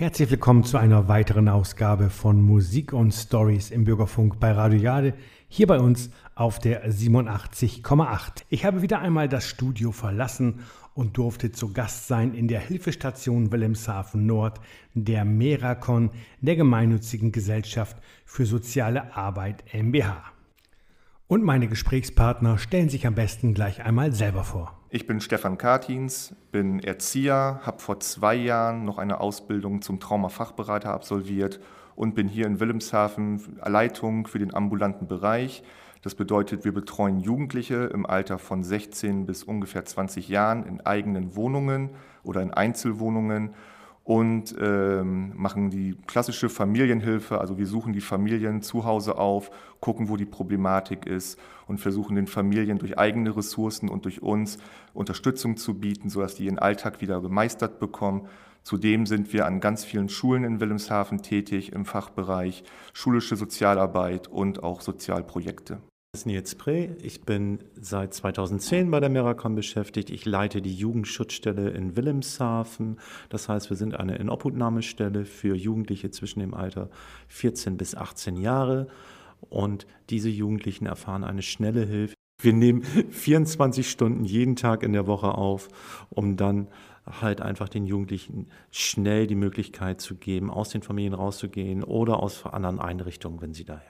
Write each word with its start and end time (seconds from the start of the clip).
Herzlich 0.00 0.30
willkommen 0.30 0.64
zu 0.64 0.78
einer 0.78 1.08
weiteren 1.08 1.50
Ausgabe 1.50 2.08
von 2.08 2.40
Musik 2.40 2.94
und 2.94 3.12
Stories 3.12 3.70
im 3.70 3.84
Bürgerfunk 3.84 4.40
bei 4.40 4.50
Radio 4.50 4.80
Jade, 4.80 5.12
hier 5.46 5.66
bei 5.66 5.78
uns 5.78 6.08
auf 6.34 6.58
der 6.58 6.90
87,8. 6.90 8.44
Ich 8.48 8.64
habe 8.64 8.80
wieder 8.80 9.00
einmal 9.00 9.28
das 9.28 9.46
Studio 9.46 9.92
verlassen 9.92 10.60
und 10.94 11.18
durfte 11.18 11.52
zu 11.52 11.74
Gast 11.74 12.08
sein 12.08 12.32
in 12.32 12.48
der 12.48 12.60
Hilfestation 12.60 13.52
Wilhelmshaven 13.52 14.24
Nord 14.24 14.58
der 14.94 15.26
Meracon 15.26 16.08
der 16.40 16.56
gemeinnützigen 16.56 17.30
Gesellschaft 17.30 17.98
für 18.24 18.46
soziale 18.46 19.14
Arbeit 19.14 19.64
MBH. 19.74 20.24
Und 21.26 21.44
meine 21.44 21.68
Gesprächspartner 21.68 22.56
stellen 22.56 22.88
sich 22.88 23.06
am 23.06 23.14
besten 23.14 23.52
gleich 23.52 23.84
einmal 23.84 24.14
selber 24.14 24.44
vor. 24.44 24.79
Ich 24.92 25.06
bin 25.06 25.20
Stefan 25.20 25.56
Kartins, 25.56 26.34
bin 26.50 26.80
Erzieher, 26.80 27.60
habe 27.62 27.78
vor 27.78 28.00
zwei 28.00 28.34
Jahren 28.34 28.84
noch 28.84 28.98
eine 28.98 29.20
Ausbildung 29.20 29.82
zum 29.82 30.00
Traumafachberater 30.00 30.92
absolviert 30.92 31.60
und 31.94 32.16
bin 32.16 32.26
hier 32.26 32.46
in 32.46 32.58
Wilhelmshaven 32.58 33.40
Leitung 33.64 34.26
für 34.26 34.40
den 34.40 34.52
ambulanten 34.52 35.06
Bereich. 35.06 35.62
Das 36.02 36.16
bedeutet, 36.16 36.64
wir 36.64 36.74
betreuen 36.74 37.20
Jugendliche 37.20 37.84
im 37.84 38.04
Alter 38.04 38.40
von 38.40 38.64
16 38.64 39.26
bis 39.26 39.44
ungefähr 39.44 39.84
20 39.84 40.28
Jahren 40.28 40.66
in 40.66 40.80
eigenen 40.80 41.36
Wohnungen 41.36 41.90
oder 42.24 42.42
in 42.42 42.50
Einzelwohnungen 42.50 43.54
und 44.04 44.54
ähm, 44.60 45.32
machen 45.36 45.70
die 45.70 45.96
klassische 46.06 46.48
Familienhilfe. 46.48 47.40
Also 47.40 47.58
wir 47.58 47.66
suchen 47.66 47.92
die 47.92 48.00
Familien 48.00 48.62
zu 48.62 48.84
Hause 48.84 49.18
auf, 49.18 49.50
gucken, 49.80 50.08
wo 50.08 50.16
die 50.16 50.26
Problematik 50.26 51.06
ist 51.06 51.38
und 51.66 51.78
versuchen 51.78 52.16
den 52.16 52.26
Familien 52.26 52.78
durch 52.78 52.98
eigene 52.98 53.36
Ressourcen 53.36 53.88
und 53.88 54.04
durch 54.04 54.22
uns 54.22 54.58
Unterstützung 54.94 55.56
zu 55.56 55.74
bieten, 55.74 56.08
sodass 56.08 56.34
die 56.34 56.46
ihren 56.46 56.58
Alltag 56.58 57.00
wieder 57.00 57.20
gemeistert 57.20 57.78
bekommen. 57.78 58.26
Zudem 58.62 59.06
sind 59.06 59.32
wir 59.32 59.46
an 59.46 59.60
ganz 59.60 59.84
vielen 59.84 60.08
Schulen 60.08 60.44
in 60.44 60.60
Wilhelmshaven 60.60 61.22
tätig 61.22 61.72
im 61.72 61.84
Fachbereich 61.84 62.64
schulische 62.92 63.36
Sozialarbeit 63.36 64.28
und 64.28 64.62
auch 64.62 64.80
Sozialprojekte. 64.80 65.78
Ich 66.12 66.24
bin 66.24 66.32
Nils 66.32 66.56
Pre. 66.56 66.96
Ich 67.02 67.22
bin 67.22 67.60
seit 67.80 68.12
2010 68.12 68.90
bei 68.90 68.98
der 68.98 69.08
Meracom 69.08 69.54
beschäftigt. 69.54 70.10
Ich 70.10 70.26
leite 70.26 70.60
die 70.60 70.74
Jugendschutzstelle 70.74 71.70
in 71.70 71.96
Wilhelmshaven. 71.96 72.98
Das 73.28 73.48
heißt, 73.48 73.70
wir 73.70 73.76
sind 73.76 73.94
eine 73.94 74.16
Inobhutnahmestelle 74.16 75.24
für 75.24 75.54
Jugendliche 75.54 76.10
zwischen 76.10 76.40
dem 76.40 76.52
Alter 76.52 76.90
14 77.28 77.76
bis 77.76 77.94
18 77.94 78.36
Jahre. 78.36 78.88
Und 79.50 79.86
diese 80.10 80.28
Jugendlichen 80.28 80.86
erfahren 80.86 81.22
eine 81.22 81.42
schnelle 81.42 81.86
Hilfe. 81.86 82.14
Wir 82.42 82.54
nehmen 82.54 82.82
24 82.82 83.88
Stunden 83.88 84.24
jeden 84.24 84.56
Tag 84.56 84.82
in 84.82 84.92
der 84.92 85.06
Woche 85.06 85.36
auf, 85.36 85.68
um 86.10 86.36
dann 86.36 86.66
halt 87.06 87.40
einfach 87.40 87.68
den 87.68 87.86
Jugendlichen 87.86 88.48
schnell 88.72 89.28
die 89.28 89.36
Möglichkeit 89.36 90.00
zu 90.00 90.16
geben, 90.16 90.50
aus 90.50 90.70
den 90.70 90.82
Familien 90.82 91.14
rauszugehen 91.14 91.84
oder 91.84 92.20
aus 92.20 92.44
anderen 92.46 92.80
Einrichtungen, 92.80 93.40
wenn 93.40 93.54
sie 93.54 93.64
daher. 93.64 93.89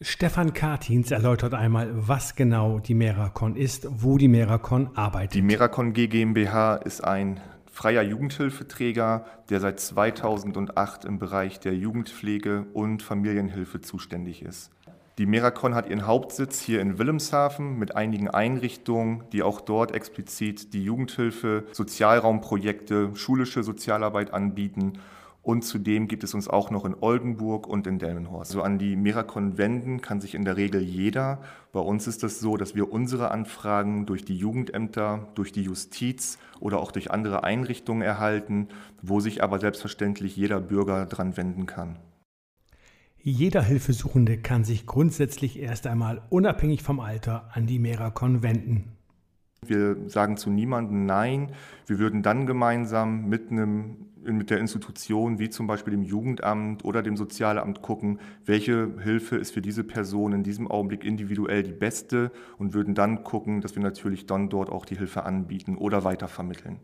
Stefan 0.00 0.52
Kartins 0.52 1.12
erläutert 1.12 1.54
einmal, 1.54 1.88
was 1.94 2.34
genau 2.34 2.80
die 2.80 2.94
Meracon 2.94 3.54
ist, 3.54 3.86
wo 3.88 4.18
die 4.18 4.26
Meracon 4.26 4.90
arbeitet. 4.96 5.34
Die 5.34 5.42
Meracon 5.42 5.92
GmbH 5.92 6.74
ist 6.76 7.04
ein 7.04 7.40
freier 7.70 8.02
Jugendhilfeträger, 8.02 9.24
der 9.50 9.60
seit 9.60 9.78
2008 9.78 11.04
im 11.04 11.20
Bereich 11.20 11.60
der 11.60 11.76
Jugendpflege 11.76 12.66
und 12.72 13.04
Familienhilfe 13.04 13.80
zuständig 13.80 14.42
ist. 14.42 14.72
Die 15.18 15.26
Meracon 15.26 15.76
hat 15.76 15.88
ihren 15.88 16.08
Hauptsitz 16.08 16.60
hier 16.60 16.80
in 16.80 16.98
Wilhelmshaven 16.98 17.78
mit 17.78 17.94
einigen 17.94 18.28
Einrichtungen, 18.28 19.22
die 19.32 19.44
auch 19.44 19.60
dort 19.60 19.94
explizit 19.94 20.74
die 20.74 20.82
Jugendhilfe, 20.82 21.66
Sozialraumprojekte, 21.70 23.12
schulische 23.14 23.62
Sozialarbeit 23.62 24.34
anbieten 24.34 24.94
und 25.44 25.62
zudem 25.62 26.08
gibt 26.08 26.24
es 26.24 26.32
uns 26.32 26.48
auch 26.48 26.70
noch 26.70 26.86
in 26.86 26.96
Oldenburg 26.98 27.66
und 27.68 27.86
in 27.86 27.98
Delmenhorst. 27.98 28.50
So 28.50 28.62
an 28.62 28.78
die 28.78 28.96
Meracon 28.96 29.58
wenden 29.58 30.00
kann 30.00 30.20
sich 30.20 30.34
in 30.34 30.46
der 30.46 30.56
Regel 30.56 30.80
jeder. 30.80 31.42
Bei 31.70 31.80
uns 31.80 32.06
ist 32.06 32.24
es 32.24 32.32
das 32.32 32.40
so, 32.40 32.56
dass 32.56 32.74
wir 32.74 32.90
unsere 32.90 33.30
Anfragen 33.30 34.06
durch 34.06 34.24
die 34.24 34.36
Jugendämter, 34.36 35.28
durch 35.34 35.52
die 35.52 35.62
Justiz 35.62 36.38
oder 36.60 36.80
auch 36.80 36.92
durch 36.92 37.10
andere 37.10 37.44
Einrichtungen 37.44 38.00
erhalten, 38.00 38.68
wo 39.02 39.20
sich 39.20 39.42
aber 39.42 39.58
selbstverständlich 39.58 40.34
jeder 40.34 40.60
Bürger 40.60 41.04
dran 41.04 41.36
wenden 41.36 41.66
kann. 41.66 41.98
Jeder 43.18 43.62
Hilfesuchende 43.62 44.38
kann 44.38 44.64
sich 44.64 44.86
grundsätzlich 44.86 45.58
erst 45.58 45.86
einmal 45.86 46.22
unabhängig 46.30 46.82
vom 46.82 47.00
Alter 47.00 47.50
an 47.52 47.66
die 47.66 47.78
Meracon 47.78 48.42
wenden. 48.42 48.96
Wir 49.68 49.96
sagen 50.08 50.36
zu 50.36 50.50
niemandem 50.50 51.06
Nein. 51.06 51.52
Wir 51.86 51.98
würden 51.98 52.22
dann 52.22 52.46
gemeinsam 52.46 53.28
mit, 53.28 53.50
einem, 53.50 53.96
mit 54.22 54.50
der 54.50 54.58
Institution, 54.58 55.38
wie 55.38 55.50
zum 55.50 55.66
Beispiel 55.66 55.92
dem 55.92 56.02
Jugendamt 56.02 56.84
oder 56.84 57.02
dem 57.02 57.16
Sozialamt, 57.16 57.82
gucken, 57.82 58.20
welche 58.44 58.90
Hilfe 59.02 59.36
ist 59.36 59.52
für 59.52 59.62
diese 59.62 59.84
Person 59.84 60.32
in 60.32 60.42
diesem 60.42 60.70
Augenblick 60.70 61.04
individuell 61.04 61.62
die 61.62 61.72
beste 61.72 62.30
und 62.58 62.74
würden 62.74 62.94
dann 62.94 63.24
gucken, 63.24 63.60
dass 63.60 63.74
wir 63.74 63.82
natürlich 63.82 64.26
dann 64.26 64.48
dort 64.48 64.70
auch 64.70 64.86
die 64.86 64.96
Hilfe 64.96 65.24
anbieten 65.24 65.76
oder 65.76 66.04
weitervermitteln. 66.04 66.80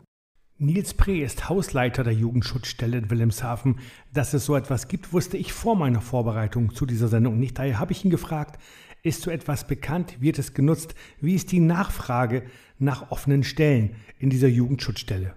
Nils 0.63 0.93
Pre 0.93 1.17
ist 1.17 1.49
Hausleiter 1.49 2.03
der 2.03 2.13
Jugendschutzstelle 2.13 2.99
in 2.99 3.09
Wilhelmshaven. 3.09 3.79
Dass 4.13 4.35
es 4.35 4.45
so 4.45 4.55
etwas 4.55 4.87
gibt, 4.87 5.11
wusste 5.11 5.35
ich 5.35 5.53
vor 5.53 5.75
meiner 5.75 6.01
Vorbereitung 6.01 6.75
zu 6.75 6.85
dieser 6.85 7.07
Sendung 7.07 7.39
nicht. 7.39 7.57
Daher 7.57 7.79
habe 7.79 7.93
ich 7.93 8.05
ihn 8.05 8.11
gefragt, 8.11 8.61
ist 9.03 9.21
so 9.21 9.31
etwas 9.31 9.67
bekannt? 9.67 10.21
Wird 10.21 10.39
es 10.39 10.53
genutzt? 10.53 10.95
Wie 11.19 11.35
ist 11.35 11.51
die 11.51 11.59
Nachfrage 11.59 12.43
nach 12.79 13.11
offenen 13.11 13.43
Stellen 13.43 13.95
in 14.19 14.29
dieser 14.29 14.47
Jugendschutzstelle? 14.47 15.35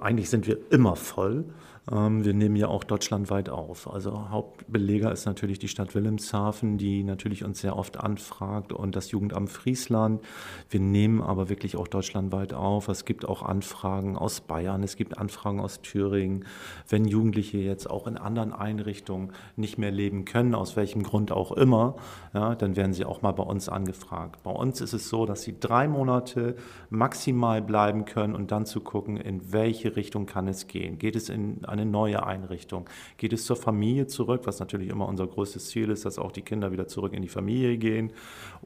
Eigentlich 0.00 0.30
sind 0.30 0.46
wir 0.46 0.58
immer 0.70 0.94
voll. 0.94 1.44
Ähm, 1.90 2.24
wir 2.24 2.34
nehmen 2.34 2.56
ja 2.56 2.68
auch 2.68 2.84
deutschlandweit 2.84 3.48
auf. 3.48 3.92
Also 3.92 4.30
Hauptbeleger 4.30 5.10
ist 5.12 5.26
natürlich 5.26 5.58
die 5.58 5.68
Stadt 5.68 5.94
Wilhelmshaven, 5.94 6.78
die 6.78 7.02
natürlich 7.02 7.44
uns 7.44 7.60
sehr 7.60 7.76
oft 7.76 7.98
anfragt 7.98 8.72
und 8.72 8.94
das 8.94 9.10
Jugendamt 9.10 9.50
Friesland. 9.50 10.22
Wir 10.70 10.80
nehmen 10.80 11.22
aber 11.22 11.48
wirklich 11.48 11.76
auch 11.76 11.88
deutschlandweit 11.88 12.52
auf. 12.52 12.88
Es 12.88 13.04
gibt 13.04 13.26
auch 13.26 13.42
Anfragen 13.42 14.16
aus 14.16 14.40
Bayern, 14.40 14.82
es 14.82 14.96
gibt 14.96 15.18
Anfragen 15.18 15.60
aus 15.60 15.80
Thüringen. 15.80 16.44
Wenn 16.88 17.04
Jugendliche 17.04 17.58
jetzt 17.58 17.88
auch 17.88 18.06
in 18.06 18.16
anderen 18.16 18.52
Einrichtungen 18.52 19.32
nicht 19.56 19.78
mehr 19.78 19.90
leben 19.90 20.24
können, 20.24 20.54
aus 20.54 20.76
welchem 20.76 21.02
Grund 21.02 21.32
auch 21.32 21.52
immer, 21.52 21.96
ja, 22.34 22.54
dann 22.54 22.76
werden 22.76 22.92
sie 22.92 23.04
auch 23.04 23.22
mal 23.22 23.32
bei 23.32 23.42
uns 23.42 23.68
angefragt. 23.68 24.42
Bei 24.42 24.50
uns 24.50 24.80
ist 24.80 24.92
es 24.92 25.08
so, 25.08 25.26
dass 25.26 25.42
sie 25.42 25.58
drei 25.58 25.88
Monate 25.88 26.56
maximal 26.90 27.62
bleiben 27.62 28.04
können 28.04 28.34
und 28.34 28.52
dann 28.52 28.66
zu 28.66 28.80
gucken, 28.80 29.16
in 29.16 29.52
welche 29.52 29.87
Richtung 29.96 30.26
kann 30.26 30.48
es 30.48 30.66
gehen. 30.66 30.98
Geht 30.98 31.16
es 31.16 31.28
in 31.28 31.64
eine 31.64 31.84
neue 31.84 32.24
Einrichtung? 32.24 32.88
Geht 33.16 33.32
es 33.32 33.44
zur 33.44 33.56
Familie 33.56 34.06
zurück, 34.06 34.42
was 34.44 34.60
natürlich 34.60 34.88
immer 34.88 35.08
unser 35.08 35.26
größtes 35.26 35.68
Ziel 35.68 35.90
ist, 35.90 36.04
dass 36.04 36.18
auch 36.18 36.32
die 36.32 36.42
Kinder 36.42 36.72
wieder 36.72 36.86
zurück 36.86 37.12
in 37.12 37.22
die 37.22 37.28
Familie 37.28 37.78
gehen? 37.78 38.12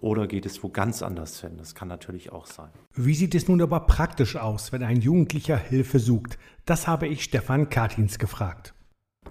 Oder 0.00 0.26
geht 0.26 0.46
es 0.46 0.62
wo 0.62 0.68
ganz 0.68 1.02
anders 1.02 1.40
hin? 1.40 1.52
Das 1.58 1.74
kann 1.74 1.88
natürlich 1.88 2.32
auch 2.32 2.46
sein. 2.46 2.70
Wie 2.94 3.14
sieht 3.14 3.34
es 3.34 3.48
nun 3.48 3.62
aber 3.62 3.80
praktisch 3.80 4.36
aus, 4.36 4.72
wenn 4.72 4.82
ein 4.82 5.00
Jugendlicher 5.00 5.56
Hilfe 5.56 5.98
sucht? 5.98 6.38
Das 6.64 6.86
habe 6.86 7.08
ich 7.08 7.24
Stefan 7.24 7.68
Kartins 7.68 8.18
gefragt. 8.18 8.71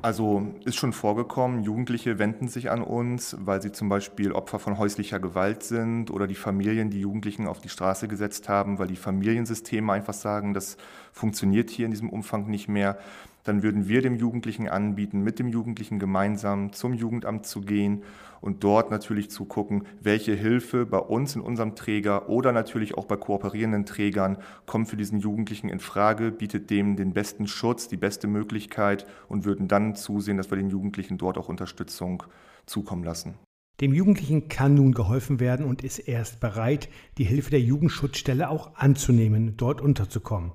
Also 0.03 0.47
ist 0.65 0.77
schon 0.77 0.93
vorgekommen, 0.93 1.61
Jugendliche 1.61 2.17
wenden 2.17 2.47
sich 2.47 2.71
an 2.71 2.81
uns, 2.81 3.37
weil 3.39 3.61
sie 3.61 3.71
zum 3.71 3.87
Beispiel 3.87 4.31
Opfer 4.31 4.57
von 4.57 4.79
häuslicher 4.79 5.19
Gewalt 5.19 5.61
sind 5.61 6.09
oder 6.09 6.25
die 6.25 6.33
Familien 6.33 6.89
die 6.89 7.01
Jugendlichen 7.01 7.45
auf 7.45 7.61
die 7.61 7.69
Straße 7.69 8.07
gesetzt 8.07 8.49
haben, 8.49 8.79
weil 8.79 8.87
die 8.87 8.95
Familiensysteme 8.95 9.93
einfach 9.93 10.15
sagen, 10.15 10.55
das 10.55 10.77
funktioniert 11.11 11.69
hier 11.69 11.85
in 11.85 11.91
diesem 11.91 12.09
Umfang 12.09 12.47
nicht 12.47 12.67
mehr. 12.67 12.97
Dann 13.43 13.61
würden 13.61 13.87
wir 13.87 14.01
dem 14.01 14.15
Jugendlichen 14.15 14.67
anbieten, 14.67 15.21
mit 15.21 15.37
dem 15.37 15.49
Jugendlichen 15.49 15.99
gemeinsam 15.99 16.73
zum 16.73 16.93
Jugendamt 16.93 17.45
zu 17.45 17.61
gehen 17.61 18.01
und 18.41 18.63
dort 18.63 18.91
natürlich 18.91 19.29
zu 19.29 19.45
gucken, 19.45 19.85
welche 20.01 20.33
Hilfe 20.33 20.85
bei 20.85 20.97
uns 20.97 21.35
in 21.35 21.41
unserem 21.41 21.75
Träger 21.75 22.27
oder 22.27 22.51
natürlich 22.51 22.95
auch 22.95 23.05
bei 23.05 23.15
kooperierenden 23.15 23.85
Trägern 23.85 24.37
kommt 24.65 24.89
für 24.89 24.97
diesen 24.97 25.19
Jugendlichen 25.19 25.69
in 25.69 25.79
Frage, 25.79 26.31
bietet 26.31 26.69
dem 26.69 26.95
den 26.95 27.13
besten 27.13 27.47
Schutz, 27.47 27.87
die 27.87 27.97
beste 27.97 28.27
Möglichkeit 28.27 29.05
und 29.29 29.45
würden 29.45 29.67
dann 29.67 29.95
zusehen, 29.95 30.37
dass 30.37 30.51
wir 30.51 30.57
den 30.57 30.69
Jugendlichen 30.69 31.17
dort 31.17 31.37
auch 31.37 31.49
Unterstützung 31.49 32.23
zukommen 32.65 33.03
lassen. 33.03 33.35
Dem 33.79 33.93
Jugendlichen 33.93 34.47
kann 34.47 34.75
nun 34.75 34.91
geholfen 34.91 35.39
werden 35.39 35.65
und 35.65 35.83
ist 35.83 35.99
erst 35.99 36.39
bereit, 36.39 36.89
die 37.17 37.23
Hilfe 37.23 37.49
der 37.49 37.61
Jugendschutzstelle 37.61 38.49
auch 38.49 38.75
anzunehmen, 38.75 39.57
dort 39.57 39.81
unterzukommen. 39.81 40.51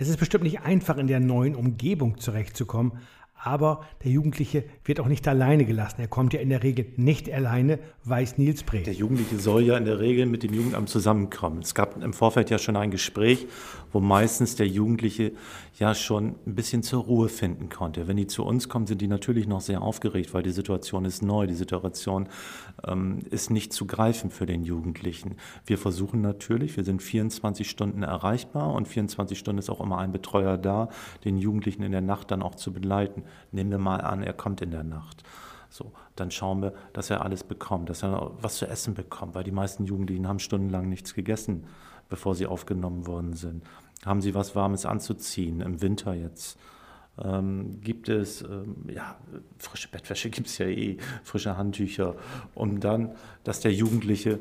Es 0.00 0.08
ist 0.08 0.16
bestimmt 0.16 0.44
nicht 0.44 0.62
einfach, 0.62 0.96
in 0.96 1.06
der 1.06 1.20
neuen 1.20 1.54
Umgebung 1.54 2.18
zurechtzukommen, 2.18 2.92
aber 3.42 3.80
der 4.04 4.10
Jugendliche 4.10 4.64
wird 4.84 5.00
auch 5.00 5.06
nicht 5.06 5.26
alleine 5.26 5.64
gelassen. 5.64 6.00
Er 6.00 6.08
kommt 6.08 6.34
ja 6.34 6.40
in 6.40 6.50
der 6.50 6.62
Regel 6.62 6.86
nicht 6.96 7.32
alleine, 7.32 7.78
weiß 8.04 8.38
Nils 8.38 8.62
Breh. 8.62 8.82
Der 8.82 8.92
Jugendliche 8.92 9.38
soll 9.38 9.62
ja 9.62 9.76
in 9.76 9.86
der 9.86 9.98
Regel 9.98 10.26
mit 10.26 10.42
dem 10.42 10.52
Jugendamt 10.52 10.88
zusammenkommen. 10.88 11.60
Es 11.60 11.74
gab 11.74 12.02
im 12.02 12.12
Vorfeld 12.12 12.50
ja 12.50 12.58
schon 12.58 12.76
ein 12.76 12.90
Gespräch, 12.90 13.46
wo 13.92 14.00
meistens 14.00 14.56
der 14.56 14.68
Jugendliche 14.68 15.32
ja 15.78 15.94
schon 15.94 16.34
ein 16.46 16.54
bisschen 16.54 16.82
zur 16.82 17.04
Ruhe 17.04 17.28
finden 17.28 17.70
konnte. 17.70 18.06
Wenn 18.06 18.16
die 18.16 18.26
zu 18.26 18.44
uns 18.44 18.68
kommen, 18.68 18.86
sind 18.86 19.00
die 19.00 19.08
natürlich 19.08 19.46
noch 19.46 19.62
sehr 19.62 19.80
aufgeregt, 19.80 20.34
weil 20.34 20.42
die 20.42 20.50
Situation 20.50 21.04
ist 21.06 21.22
neu. 21.22 21.46
Die 21.46 21.54
Situation 21.54 22.28
ähm, 22.86 23.20
ist 23.30 23.50
nicht 23.50 23.72
zu 23.72 23.86
greifen 23.86 24.30
für 24.30 24.46
den 24.46 24.64
Jugendlichen. 24.64 25.36
Wir 25.64 25.78
versuchen 25.78 26.20
natürlich, 26.20 26.76
wir 26.76 26.84
sind 26.84 27.02
24 27.02 27.68
Stunden 27.68 28.02
erreichbar 28.02 28.74
und 28.74 28.86
24 28.86 29.38
Stunden 29.38 29.58
ist 29.58 29.70
auch 29.70 29.80
immer 29.80 29.98
ein 29.98 30.12
Betreuer 30.12 30.58
da, 30.58 30.90
den 31.24 31.38
Jugendlichen 31.38 31.82
in 31.82 31.92
der 31.92 32.02
Nacht 32.02 32.30
dann 32.30 32.42
auch 32.42 32.54
zu 32.54 32.72
begleiten. 32.72 33.22
Nehmen 33.52 33.70
wir 33.70 33.78
mal 33.78 34.00
an, 34.00 34.22
er 34.22 34.32
kommt 34.32 34.60
in 34.60 34.70
der 34.70 34.84
Nacht. 34.84 35.22
So, 35.68 35.92
dann 36.16 36.30
schauen 36.30 36.62
wir, 36.62 36.74
dass 36.92 37.10
er 37.10 37.24
alles 37.24 37.44
bekommt, 37.44 37.90
dass 37.90 38.02
er 38.02 38.32
was 38.40 38.56
zu 38.56 38.66
essen 38.66 38.94
bekommt, 38.94 39.34
weil 39.34 39.44
die 39.44 39.52
meisten 39.52 39.84
Jugendlichen 39.84 40.26
haben 40.26 40.40
stundenlang 40.40 40.88
nichts 40.88 41.14
gegessen, 41.14 41.64
bevor 42.08 42.34
sie 42.34 42.46
aufgenommen 42.46 43.06
worden 43.06 43.34
sind. 43.34 43.64
Haben 44.04 44.20
sie 44.20 44.34
was 44.34 44.56
Warmes 44.56 44.84
anzuziehen, 44.84 45.60
im 45.60 45.80
Winter 45.80 46.14
jetzt? 46.14 46.58
Ähm, 47.22 47.80
gibt 47.80 48.08
es, 48.08 48.42
ähm, 48.42 48.76
ja, 48.88 49.16
frische 49.58 49.88
Bettwäsche 49.88 50.30
gibt 50.30 50.48
es 50.48 50.58
ja 50.58 50.66
eh, 50.66 50.96
frische 51.22 51.56
Handtücher. 51.56 52.16
Und 52.54 52.80
dann, 52.80 53.12
dass 53.44 53.60
der 53.60 53.72
Jugendliche 53.72 54.40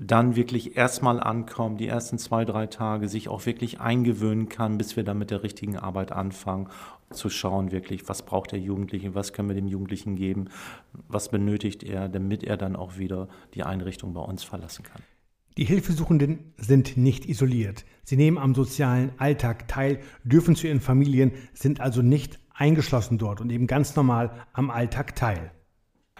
dann 0.00 0.36
wirklich 0.36 0.76
erstmal 0.76 1.20
ankommt, 1.20 1.80
die 1.80 1.88
ersten 1.88 2.18
zwei, 2.18 2.44
drei 2.44 2.66
Tage 2.66 3.08
sich 3.08 3.28
auch 3.28 3.46
wirklich 3.46 3.80
eingewöhnen 3.80 4.48
kann, 4.48 4.78
bis 4.78 4.96
wir 4.96 5.02
dann 5.02 5.18
mit 5.18 5.30
der 5.30 5.42
richtigen 5.42 5.76
Arbeit 5.76 6.12
anfangen, 6.12 6.68
zu 7.10 7.30
schauen 7.30 7.72
wirklich, 7.72 8.08
was 8.08 8.24
braucht 8.24 8.52
der 8.52 8.60
Jugendliche, 8.60 9.14
was 9.14 9.32
können 9.32 9.48
wir 9.48 9.56
dem 9.56 9.66
Jugendlichen 9.66 10.14
geben, 10.14 10.50
was 11.08 11.30
benötigt 11.30 11.82
er, 11.82 12.08
damit 12.08 12.44
er 12.44 12.56
dann 12.56 12.76
auch 12.76 12.98
wieder 12.98 13.28
die 13.54 13.64
Einrichtung 13.64 14.14
bei 14.14 14.20
uns 14.20 14.44
verlassen 14.44 14.84
kann. 14.84 15.02
Die 15.56 15.64
Hilfesuchenden 15.64 16.52
sind 16.56 16.96
nicht 16.96 17.26
isoliert. 17.26 17.84
Sie 18.04 18.16
nehmen 18.16 18.38
am 18.38 18.54
sozialen 18.54 19.10
Alltag 19.18 19.66
teil, 19.66 19.98
dürfen 20.22 20.54
zu 20.54 20.68
ihren 20.68 20.80
Familien, 20.80 21.32
sind 21.54 21.80
also 21.80 22.02
nicht 22.02 22.38
eingeschlossen 22.54 23.18
dort 23.18 23.40
und 23.40 23.50
eben 23.50 23.66
ganz 23.66 23.96
normal 23.96 24.46
am 24.52 24.70
Alltag 24.70 25.16
teil. 25.16 25.50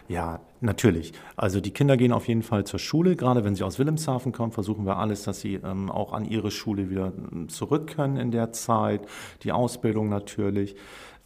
Ja, 0.08 0.40
natürlich. 0.60 1.12
Also 1.36 1.60
die 1.60 1.70
Kinder 1.70 1.96
gehen 1.96 2.12
auf 2.12 2.28
jeden 2.28 2.42
Fall 2.42 2.64
zur 2.64 2.78
Schule. 2.78 3.16
Gerade 3.16 3.44
wenn 3.44 3.54
sie 3.54 3.64
aus 3.64 3.78
Wilhelmshaven 3.78 4.32
kommen, 4.32 4.52
versuchen 4.52 4.86
wir 4.86 4.96
alles, 4.96 5.22
dass 5.22 5.40
sie 5.40 5.54
ähm, 5.54 5.90
auch 5.90 6.12
an 6.12 6.24
ihre 6.24 6.50
Schule 6.50 6.90
wieder 6.90 7.12
ähm, 7.32 7.48
zurück 7.48 7.94
können 7.94 8.16
in 8.16 8.30
der 8.30 8.52
Zeit. 8.52 9.02
Die 9.42 9.52
Ausbildung 9.52 10.08
natürlich. 10.08 10.76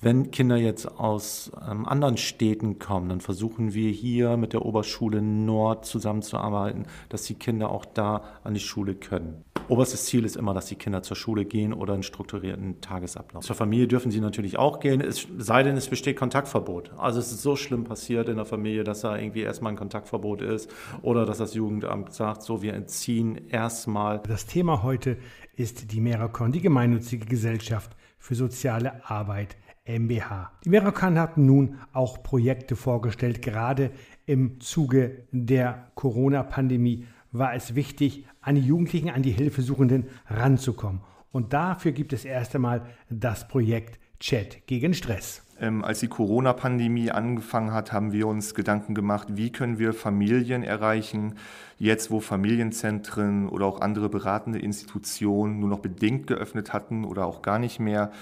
Wenn 0.00 0.32
Kinder 0.32 0.56
jetzt 0.56 0.98
aus 0.98 1.52
ähm, 1.70 1.86
anderen 1.86 2.16
Städten 2.16 2.80
kommen, 2.80 3.08
dann 3.08 3.20
versuchen 3.20 3.72
wir 3.72 3.90
hier 3.92 4.36
mit 4.36 4.52
der 4.52 4.66
Oberschule 4.66 5.22
Nord 5.22 5.86
zusammenzuarbeiten, 5.86 6.86
dass 7.08 7.22
die 7.22 7.34
Kinder 7.34 7.70
auch 7.70 7.84
da 7.84 8.24
an 8.42 8.54
die 8.54 8.60
Schule 8.60 8.96
können. 8.96 9.44
Oberstes 9.72 10.04
Ziel 10.04 10.26
ist 10.26 10.36
immer, 10.36 10.52
dass 10.52 10.66
die 10.66 10.74
Kinder 10.74 11.02
zur 11.02 11.16
Schule 11.16 11.46
gehen 11.46 11.72
oder 11.72 11.94
einen 11.94 12.02
strukturierten 12.02 12.82
Tagesablauf. 12.82 13.42
Zur 13.42 13.56
Familie 13.56 13.88
dürfen 13.88 14.10
sie 14.10 14.20
natürlich 14.20 14.58
auch 14.58 14.80
gehen, 14.80 15.00
es 15.00 15.26
sei 15.38 15.62
denn, 15.62 15.78
es 15.78 15.88
besteht 15.88 16.18
Kontaktverbot. 16.18 16.90
Also 16.98 17.20
es 17.20 17.32
ist 17.32 17.40
so 17.40 17.56
schlimm 17.56 17.84
passiert 17.84 18.28
in 18.28 18.36
der 18.36 18.44
Familie, 18.44 18.84
dass 18.84 19.00
da 19.00 19.16
irgendwie 19.16 19.40
erstmal 19.40 19.72
ein 19.72 19.78
Kontaktverbot 19.78 20.42
ist 20.42 20.70
oder 21.00 21.24
dass 21.24 21.38
das 21.38 21.54
Jugendamt 21.54 22.12
sagt, 22.12 22.42
so 22.42 22.60
wir 22.60 22.74
entziehen 22.74 23.48
erstmal. 23.48 24.20
Das 24.28 24.44
Thema 24.44 24.82
heute 24.82 25.16
ist 25.56 25.90
die 25.90 26.02
Meracon, 26.02 26.52
die 26.52 26.60
gemeinnützige 26.60 27.24
Gesellschaft 27.24 27.96
für 28.18 28.34
soziale 28.34 29.08
Arbeit 29.08 29.56
MBH. 29.86 30.52
Die 30.66 30.70
Verakan 30.70 31.18
hat 31.18 31.38
nun 31.38 31.78
auch 31.94 32.22
Projekte 32.22 32.76
vorgestellt. 32.76 33.40
Gerade 33.40 33.90
im 34.26 34.60
Zuge 34.60 35.24
der 35.32 35.90
Corona-Pandemie 35.94 37.06
war 37.32 37.54
es 37.54 37.74
wichtig, 37.74 38.26
an 38.40 38.54
die 38.54 38.60
Jugendlichen, 38.60 39.10
an 39.10 39.22
die 39.22 39.30
Hilfesuchenden 39.30 40.06
ranzukommen. 40.28 41.00
Und 41.32 41.52
dafür 41.52 41.92
gibt 41.92 42.12
es 42.12 42.24
erst 42.24 42.54
einmal 42.54 42.86
das 43.08 43.48
Projekt 43.48 43.98
Chat 44.20 44.66
gegen 44.66 44.94
Stress. 44.94 45.42
Ähm, 45.58 45.82
als 45.84 46.00
die 46.00 46.08
Corona-Pandemie 46.08 47.10
angefangen 47.10 47.72
hat, 47.72 47.92
haben 47.92 48.12
wir 48.12 48.28
uns 48.28 48.54
Gedanken 48.54 48.94
gemacht, 48.94 49.28
wie 49.32 49.50
können 49.50 49.78
wir 49.78 49.92
Familien 49.94 50.62
erreichen, 50.62 51.34
jetzt 51.78 52.10
wo 52.10 52.20
Familienzentren 52.20 53.48
oder 53.48 53.66
auch 53.66 53.80
andere 53.80 54.08
beratende 54.08 54.60
Institutionen 54.60 55.58
nur 55.58 55.68
noch 55.68 55.80
bedingt 55.80 56.26
geöffnet 56.26 56.72
hatten 56.72 57.04
oder 57.04 57.26
auch 57.26 57.42
gar 57.42 57.58
nicht 57.58 57.80
mehr 57.80 58.12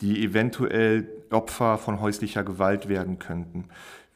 die 0.00 0.24
eventuell 0.24 1.08
Opfer 1.30 1.78
von 1.78 2.00
häuslicher 2.00 2.44
Gewalt 2.44 2.88
werden 2.88 3.18
könnten. 3.18 3.64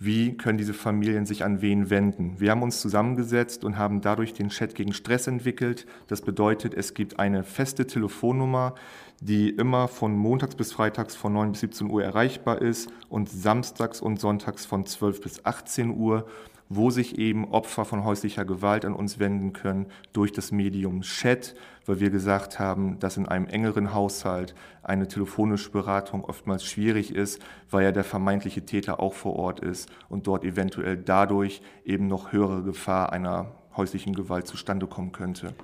Wie 0.03 0.35
können 0.35 0.57
diese 0.57 0.73
Familien 0.73 1.27
sich 1.27 1.45
an 1.45 1.61
wen 1.61 1.91
wenden? 1.91 2.41
Wir 2.41 2.53
haben 2.53 2.63
uns 2.63 2.81
zusammengesetzt 2.81 3.65
und 3.65 3.77
haben 3.77 4.01
dadurch 4.01 4.33
den 4.33 4.49
Chat 4.49 4.75
gegen 4.75 4.95
Stress 4.95 5.27
entwickelt. 5.27 5.87
Das 6.07 6.23
bedeutet, 6.23 6.73
es 6.73 6.95
gibt 6.95 7.19
eine 7.19 7.45
feste 7.45 7.87
Telefonnummer, 7.87 8.75
die 9.21 9.51
immer 9.51 9.89
von 9.89 10.17
montags 10.17 10.55
bis 10.55 10.73
freitags 10.73 11.17
von 11.17 11.35
9 11.35 11.53
bis 11.53 11.61
17 11.61 11.91
Uhr 11.91 12.03
erreichbar 12.03 12.63
ist 12.63 12.91
und 13.11 13.29
samstags 13.29 14.01
und 14.01 14.19
sonntags 14.19 14.65
von 14.65 14.87
12 14.87 15.21
bis 15.21 15.45
18 15.45 15.91
Uhr 15.91 16.27
wo 16.71 16.89
sich 16.91 17.19
eben 17.19 17.49
Opfer 17.49 17.85
von 17.85 18.05
häuslicher 18.05 18.45
Gewalt 18.45 18.85
an 18.85 18.95
uns 18.95 19.19
wenden 19.19 19.53
können 19.53 19.87
durch 20.13 20.33
das 20.33 20.53
Medium 20.53 21.03
Chat, 21.03 21.57
weil 21.85 21.99
wir 21.99 22.11
gesagt 22.11 22.61
haben, 22.61 23.01
dass 23.01 23.17
in 23.17 23.27
einem 23.27 23.47
engeren 23.47 23.93
Haushalt 23.93 24.55
eine 24.85 25.09
telefonische 25.09 25.71
Beratung 25.73 26.25
oftmals 26.25 26.65
schwierig 26.65 27.13
ist, 27.13 27.43
weil 27.71 27.83
ja 27.83 27.93
der 27.93 28.05
vermeintliche 28.05 28.65
Täter 28.65 29.01
auch 29.01 29.15
vor 29.15 29.35
Ort 29.35 29.59
ist 29.59 29.91
und 30.09 30.29
dort 30.29 30.45
eventuell 30.45 30.97
dadurch 30.97 31.61
eben 31.85 32.07
noch 32.07 32.33
höhere 32.33 32.63
Gefahr 32.63 33.13
einer 33.13 33.53
häuslichen 33.77 34.15
Gewalt 34.15 34.47
zustande 34.47 34.87
kommen 34.87 35.11
könnte. 35.11 35.55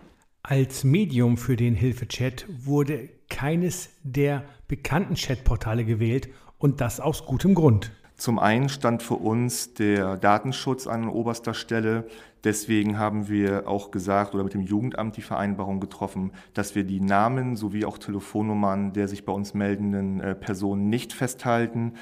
Als 0.43 0.83
Medium 0.83 1.37
für 1.37 1.55
den 1.55 1.75
Hilfechat 1.75 2.47
wurde 2.49 3.09
keines 3.29 3.91
der 4.03 4.45
bekannten 4.67 5.15
Chatportale 5.15 5.85
gewählt 5.85 6.29
und 6.59 6.81
das 6.81 6.99
aus 6.99 7.27
gutem 7.27 7.55
Grund. 7.55 7.93
Zum 8.17 8.39
einen 8.39 8.71
stand 8.71 9.03
für 9.03 9.17
uns 9.17 9.75
der 9.75 10.17
Datenschutz 10.17 10.87
an 10.87 11.09
oberster 11.09 11.53
Stelle. 11.53 12.05
Deswegen 12.45 12.99
haben 12.99 13.29
wir 13.29 13.69
auch 13.69 13.91
gesagt 13.91 14.35
oder 14.35 14.43
mit 14.43 14.55
dem 14.55 14.63
Jugendamt 14.63 15.19
die 15.19 15.23
Vereinbarung 15.23 15.81
getroffen, 15.81 16.33
dass 16.55 16.75
wir 16.75 16.85
die 16.85 17.01
Namen 17.01 17.57
sowie 17.57 17.85
auch 17.85 17.99
Telefonnummern 17.99 18.95
der 18.95 19.09
sich 19.09 19.25
bei 19.27 19.33
uns 19.33 19.53
meldenden 19.53 20.21
äh, 20.21 20.35
Personen 20.35 20.89
nicht 20.89 21.13
festhalten. 21.13 21.93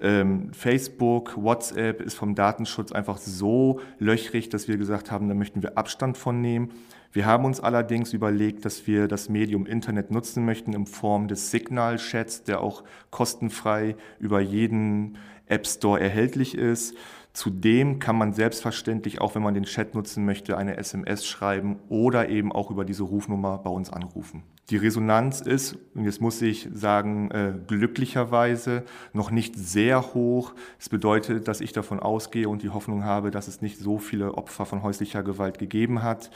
Ähm, 0.00 0.52
Facebook, 0.52 1.34
WhatsApp 1.42 2.02
ist 2.02 2.14
vom 2.14 2.34
Datenschutz 2.34 2.92
einfach 2.92 3.16
so 3.16 3.80
löchrig, 3.98 4.50
dass 4.50 4.68
wir 4.68 4.76
gesagt 4.76 5.10
haben, 5.10 5.28
da 5.28 5.34
möchten 5.34 5.62
wir 5.62 5.78
Abstand 5.78 6.18
von 6.18 6.42
nehmen. 6.42 6.72
Wir 7.12 7.26
haben 7.26 7.44
uns 7.44 7.60
allerdings 7.60 8.12
überlegt, 8.12 8.64
dass 8.64 8.88
wir 8.88 9.06
das 9.06 9.28
Medium 9.28 9.66
Internet 9.66 10.10
nutzen 10.10 10.44
möchten 10.44 10.72
in 10.72 10.84
Form 10.84 11.28
des 11.28 11.52
Signal-Chats, 11.52 12.42
der 12.42 12.60
auch 12.60 12.82
kostenfrei 13.10 13.94
über 14.18 14.40
jeden 14.40 15.16
App 15.46 15.66
Store 15.66 16.00
erhältlich 16.00 16.56
ist. 16.56 16.94
Zudem 17.32 17.98
kann 17.98 18.16
man 18.16 18.32
selbstverständlich, 18.32 19.20
auch 19.20 19.34
wenn 19.34 19.42
man 19.42 19.54
den 19.54 19.64
Chat 19.64 19.94
nutzen 19.94 20.24
möchte, 20.24 20.56
eine 20.56 20.76
SMS 20.76 21.26
schreiben 21.26 21.80
oder 21.88 22.28
eben 22.28 22.52
auch 22.52 22.70
über 22.70 22.84
diese 22.84 23.02
Rufnummer 23.02 23.58
bei 23.58 23.70
uns 23.70 23.92
anrufen. 23.92 24.44
Die 24.70 24.76
Resonanz 24.76 25.40
ist, 25.42 25.76
und 25.94 26.04
jetzt 26.04 26.22
muss 26.22 26.40
ich 26.40 26.68
sagen, 26.72 27.30
äh, 27.32 27.52
glücklicherweise 27.66 28.84
noch 29.12 29.30
nicht 29.30 29.56
sehr 29.56 30.14
hoch. 30.14 30.54
Das 30.78 30.88
bedeutet, 30.88 31.48
dass 31.48 31.60
ich 31.60 31.72
davon 31.72 32.00
ausgehe 32.00 32.48
und 32.48 32.62
die 32.62 32.70
Hoffnung 32.70 33.04
habe, 33.04 33.30
dass 33.30 33.46
es 33.46 33.60
nicht 33.60 33.78
so 33.78 33.98
viele 33.98 34.34
Opfer 34.34 34.64
von 34.64 34.82
häuslicher 34.82 35.22
Gewalt 35.22 35.58
gegeben 35.58 36.02
hat. 36.02 36.30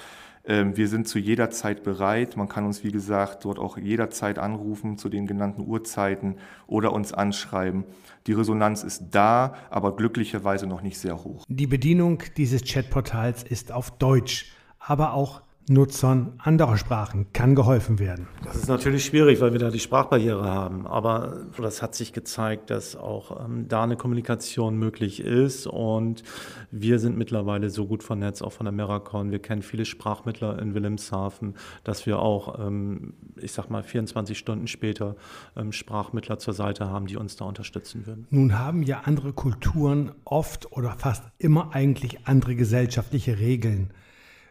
Ähm, 0.49 0.79
wir 0.79 0.89
sind 0.89 1.07
zu 1.07 1.19
jeder 1.19 1.51
Zeit 1.51 1.85
bereit. 1.85 2.37
Man 2.37 2.49
kann 2.49 2.65
uns, 2.65 2.83
wie 2.83 2.91
gesagt, 2.91 3.45
dort 3.45 3.59
auch 3.59 3.77
jederzeit 3.77 4.39
anrufen 4.39 4.97
zu 4.97 5.11
den 5.11 5.27
genannten 5.27 5.61
Uhrzeiten 5.61 6.39
oder 6.67 6.93
uns 6.93 7.13
anschreiben. 7.13 7.85
Die 8.27 8.33
Resonanz 8.33 8.83
ist 8.83 9.09
da, 9.11 9.55
aber 9.69 9.95
glücklicherweise 9.95 10.67
noch 10.67 10.81
nicht 10.81 10.99
sehr 10.99 11.23
hoch. 11.23 11.45
Die 11.49 11.67
Bedienung 11.67 12.23
dieses 12.39 12.63
Chatportals 12.65 13.43
ist 13.43 13.73
auf 13.73 13.91
Deutsch, 13.99 14.51
aber 14.79 15.13
auch 15.13 15.43
Nutzern 15.69 16.33
anderer 16.39 16.77
Sprachen 16.77 17.27
kann 17.33 17.55
geholfen 17.55 17.99
werden. 17.99 18.29
Das 18.45 18.57
ist 18.57 18.69
natürlich 18.69 19.05
schwierig, 19.05 19.41
weil 19.41 19.53
wir 19.53 19.59
da 19.59 19.71
die 19.71 19.79
Sprachbarriere 19.79 20.45
haben. 20.45 20.87
Aber 20.87 21.47
das 21.57 21.83
hat 21.83 21.95
sich 21.95 22.13
gezeigt, 22.13 22.71
dass 22.71 22.97
auch 22.97 23.45
ähm, 23.45 23.69
da 23.69 23.83
eine 23.83 23.97
Kommunikation 23.97 24.77
möglich 24.79 25.21
ist. 25.21 25.67
Und 25.67 26.23
wir 26.71 26.99
sind 26.99 27.19
mittlerweile 27.19 27.71
so 27.71 27.87
gut 27.87 28.03
vernetzt, 28.03 28.43
auch 28.43 28.53
von 28.53 28.65
der 28.65 28.73
Meracon. 28.73 29.31
Wir 29.31 29.39
kennen 29.41 29.63
viele 29.63 29.85
Sprachmittler 29.85 30.59
in 30.59 30.75
Wilhelmshaven, 30.75 31.55
dass 31.85 32.07
wir 32.07 32.19
auch, 32.19 32.59
ähm, 32.59 33.15
ich 33.37 33.53
sag 33.53 33.71
mal, 33.71 33.83
24 33.83 34.39
Stunden 34.39 34.67
später 34.67 35.17
ähm, 35.57 35.73
Sprachmittler 35.73 36.39
zur 36.39 36.55
Seite 36.55 36.89
haben, 36.89 37.07
die 37.07 37.17
uns 37.17 37.37
da 37.37 37.45
unterstützen 37.45 38.07
würden. 38.07 38.27
Nun 38.31 38.59
haben 38.59 38.83
ja 38.83 39.03
andere 39.05 39.33
Kulturen 39.33 40.13
oft 40.25 40.73
oder 40.73 40.93
fast 40.99 41.25
immer 41.39 41.75
eigentlich 41.75 42.27
andere 42.27 42.55
gesellschaftliche 42.55 43.39
Regeln. 43.39 43.93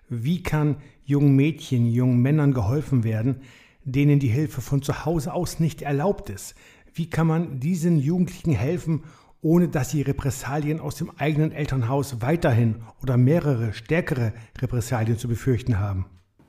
Wie 0.09 0.41
kann 0.41 0.77
jungen 1.07 1.37
Mädchen, 1.37 1.87
jungen 1.87 2.21
Männern 2.21 2.53
geholfen 2.53 3.05
werden, 3.05 3.37
denen 3.85 4.19
die 4.19 4.27
Hilfe 4.27 4.59
von 4.59 4.81
zu 4.81 5.05
Hause 5.05 5.33
aus 5.33 5.59
nicht 5.61 5.81
erlaubt 5.81 6.29
ist? 6.29 6.53
Wie 6.93 7.09
kann 7.09 7.27
man 7.27 7.61
diesen 7.61 7.97
Jugendlichen 7.97 8.51
helfen, 8.51 9.03
ohne 9.41 9.69
dass 9.69 9.89
sie 9.89 10.01
Repressalien 10.01 10.81
aus 10.81 10.95
dem 10.95 11.09
eigenen 11.17 11.53
Elternhaus 11.53 12.21
weiterhin 12.21 12.83
oder 13.01 13.15
mehrere 13.15 13.73
stärkere 13.73 14.33
Repressalien 14.59 15.17
zu 15.17 15.29
befürchten 15.29 15.79
haben? 15.79 16.05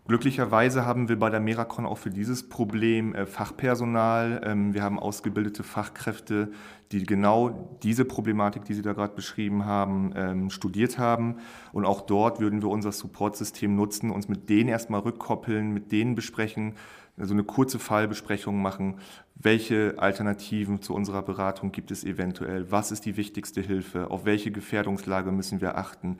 Glücklicherweise 0.09 0.87
haben 0.87 1.11
wir 1.11 1.19
bei 1.19 1.29
der 1.29 1.39
Meracon 1.39 1.85
auch 1.85 1.99
für 1.99 2.09
dieses 2.09 2.49
Problem 2.49 3.15
äh, 3.15 3.27
Fachpersonal. 3.27 4.41
Ähm, 4.43 4.73
wir 4.73 4.83
haben 4.83 4.99
ausgebildete 4.99 5.63
Fachkräfte, 5.63 6.51
die 6.93 7.05
genau 7.05 7.79
diese 7.83 8.07
Problematik, 8.07 8.65
die 8.65 8.73
Sie 8.73 8.81
da 8.81 8.95
gerade 8.95 9.15
beschrieben 9.15 9.67
haben, 9.67 10.15
ähm, 10.17 10.49
studiert 10.49 10.97
haben. 10.97 11.37
Und 11.73 11.85
auch 11.85 12.01
dort 12.01 12.41
würden 12.41 12.63
wir 12.63 12.71
unser 12.71 12.91
Supportsystem 12.91 13.77
nutzen, 13.77 14.11
uns 14.11 14.29
mit 14.29 14.49
denen 14.49 14.71
erstmal 14.71 15.01
rückkoppeln, 15.01 15.75
mit 15.75 15.93
denen 15.93 16.15
besprechen, 16.15 16.73
also 17.19 17.35
eine 17.35 17.45
kurze 17.45 17.79
Fallbesprechung 17.79 18.63
machen, 18.63 19.01
welche 19.35 19.97
Alternativen 19.99 20.81
zu 20.81 20.95
unserer 20.95 21.21
Beratung 21.21 21.71
gibt 21.71 21.91
es 21.91 22.05
eventuell, 22.05 22.71
was 22.71 22.93
ist 22.93 23.05
die 23.05 23.19
wichtigste 23.19 23.61
Hilfe, 23.61 24.11
auf 24.11 24.25
welche 24.25 24.53
Gefährdungslage 24.53 25.33
müssen 25.33 25.61
wir 25.61 25.77
achten, 25.77 26.19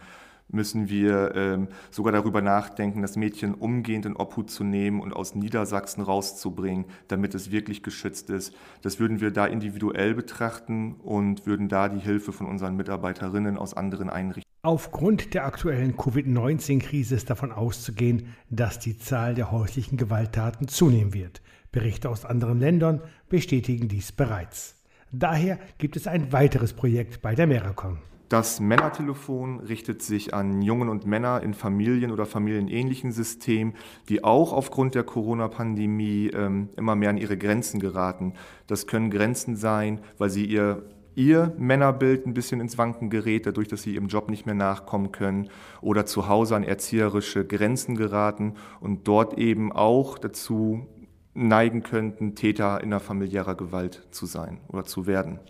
müssen 0.49 0.89
wir 0.89 1.35
ähm, 1.35 1.69
sogar 1.91 2.13
darüber 2.13 2.43
nachdenken, 2.43 3.03
das 3.03 3.17
Mädchen 3.17 3.55
umgehend 3.55 4.07
in 4.07 4.17
Obhut 4.17 4.51
zu 4.51 4.65
nehmen 4.65 5.01
und 5.01 5.13
aus 5.13 5.35
Niedersachsen 5.35 6.03
rauszubringen, 6.03 6.87
damit 7.09 7.35
es 7.35 7.51
wirklich 7.51 7.83
geschützt 7.83 8.31
ist. 8.31 8.55
Das 8.83 8.99
würden 8.99 9.21
wir 9.21 9.31
da 9.31 9.47
individuell 9.47 10.15
betrachten 10.15 10.95
und 10.95 11.47
würden 11.47 11.69
da 11.69 11.89
die 11.89 12.01
Hilfe 12.01 12.33
von 12.33 12.47
unseren 12.47 12.77
Mitarbeiterinnen 12.77 13.59
aus 13.59 13.75
anderen 13.75 14.11
Einrichtungen. 14.11 14.45
Aufgrund 14.63 15.35
der 15.35 15.47
aktuellen 15.47 15.97
Covid-19-Krise 15.97 17.15
ist 17.15 17.31
davon 17.31 17.53
auszugehen, 17.53 18.35
dass 18.51 18.79
die 18.79 18.99
Zahl 18.99 19.35
der 19.35 19.53
häuslichen 19.53 19.97
Gewalttaten 19.97 20.67
zunehmen 20.67 21.15
wird. 21.15 21.43
Berichte 21.71 22.11
aus 22.11 22.25
anderen 22.25 22.59
Ländern 22.59 23.01
bestätigen 23.29 23.89
dies 23.89 24.11
bereits. 24.11 24.75
Daher 25.13 25.59
gibt 25.79 25.97
es 25.97 26.07
ein 26.07 26.33
weiteres 26.33 26.73
Projekt 26.73 27.23
bei 27.23 27.35
der 27.35 27.47
Meracon. 27.47 27.99
Das 28.29 28.61
Männertelefon 28.61 29.61
richtet 29.61 30.03
sich 30.03 30.35
an 30.35 30.61
Jungen 30.61 30.91
und 30.91 31.07
Männer 31.07 31.43
in 31.43 31.55
Familien 31.55 32.11
oder 32.11 32.27
familienähnlichen 32.27 33.11
Systemen, 33.11 33.75
die 34.11 34.23
auch 34.23 34.53
aufgrund 34.53 34.95
der 34.95 35.05
Corona-Pandemie 35.05 36.31
ähm, 36.35 36.69
immer 36.77 36.95
mehr 36.95 37.09
an 37.09 37.17
ihre 37.17 37.39
Grenzen 37.39 37.81
geraten. 37.81 38.35
Das 38.67 38.87
können 38.87 39.11
Grenzen 39.11 39.57
sein, 39.57 40.01
weil 40.19 40.29
sie 40.29 40.45
ihr 40.45 40.85
ihr 41.15 41.53
Männerbild 41.59 42.27
ein 42.27 42.35
bisschen 42.35 42.61
ins 42.61 42.79
Wanken 42.79 43.11
gerät, 43.11 43.45
dadurch, 43.45 43.67
dass 43.67 43.83
sie 43.83 43.95
ihrem 43.95 44.07
Job 44.07 44.31
nicht 44.31 44.47
mehr 44.47 44.55
nachkommen 44.55 45.11
können 45.11 45.49
oder 45.81 46.07
zu 46.07 46.29
Hause 46.29 46.55
an 46.55 46.63
erzieherische 46.63 47.45
Grenzen 47.45 47.97
geraten 47.97 48.55
und 48.79 49.09
dort 49.09 49.37
eben 49.37 49.73
auch 49.73 50.17
dazu 50.17 50.87
neigen 51.35 51.83
könnten, 51.83 52.37
Täter 52.37 52.81
innerfamiliärer 52.83 53.57
Gewalt 53.57 54.07
zu 54.13 54.27
sein 54.27 54.61
oder 54.69 54.85
zu 54.85 55.09
werden. 55.09 55.41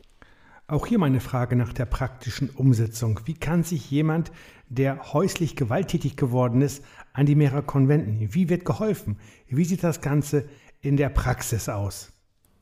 Auch 0.70 0.86
hier 0.86 0.98
meine 0.98 1.20
Frage 1.20 1.56
nach 1.56 1.72
der 1.72 1.86
praktischen 1.86 2.50
Umsetzung. 2.50 3.20
Wie 3.24 3.32
kann 3.32 3.62
sich 3.62 3.90
jemand, 3.90 4.30
der 4.68 5.14
häuslich 5.14 5.56
gewalttätig 5.56 6.14
geworden 6.14 6.60
ist, 6.60 6.84
an 7.14 7.24
die 7.24 7.36
Meracon 7.36 7.88
wenden? 7.88 8.34
Wie 8.34 8.50
wird 8.50 8.66
geholfen? 8.66 9.16
Wie 9.46 9.64
sieht 9.64 9.82
das 9.82 10.02
Ganze 10.02 10.46
in 10.82 10.98
der 10.98 11.08
Praxis 11.08 11.70
aus? 11.70 12.12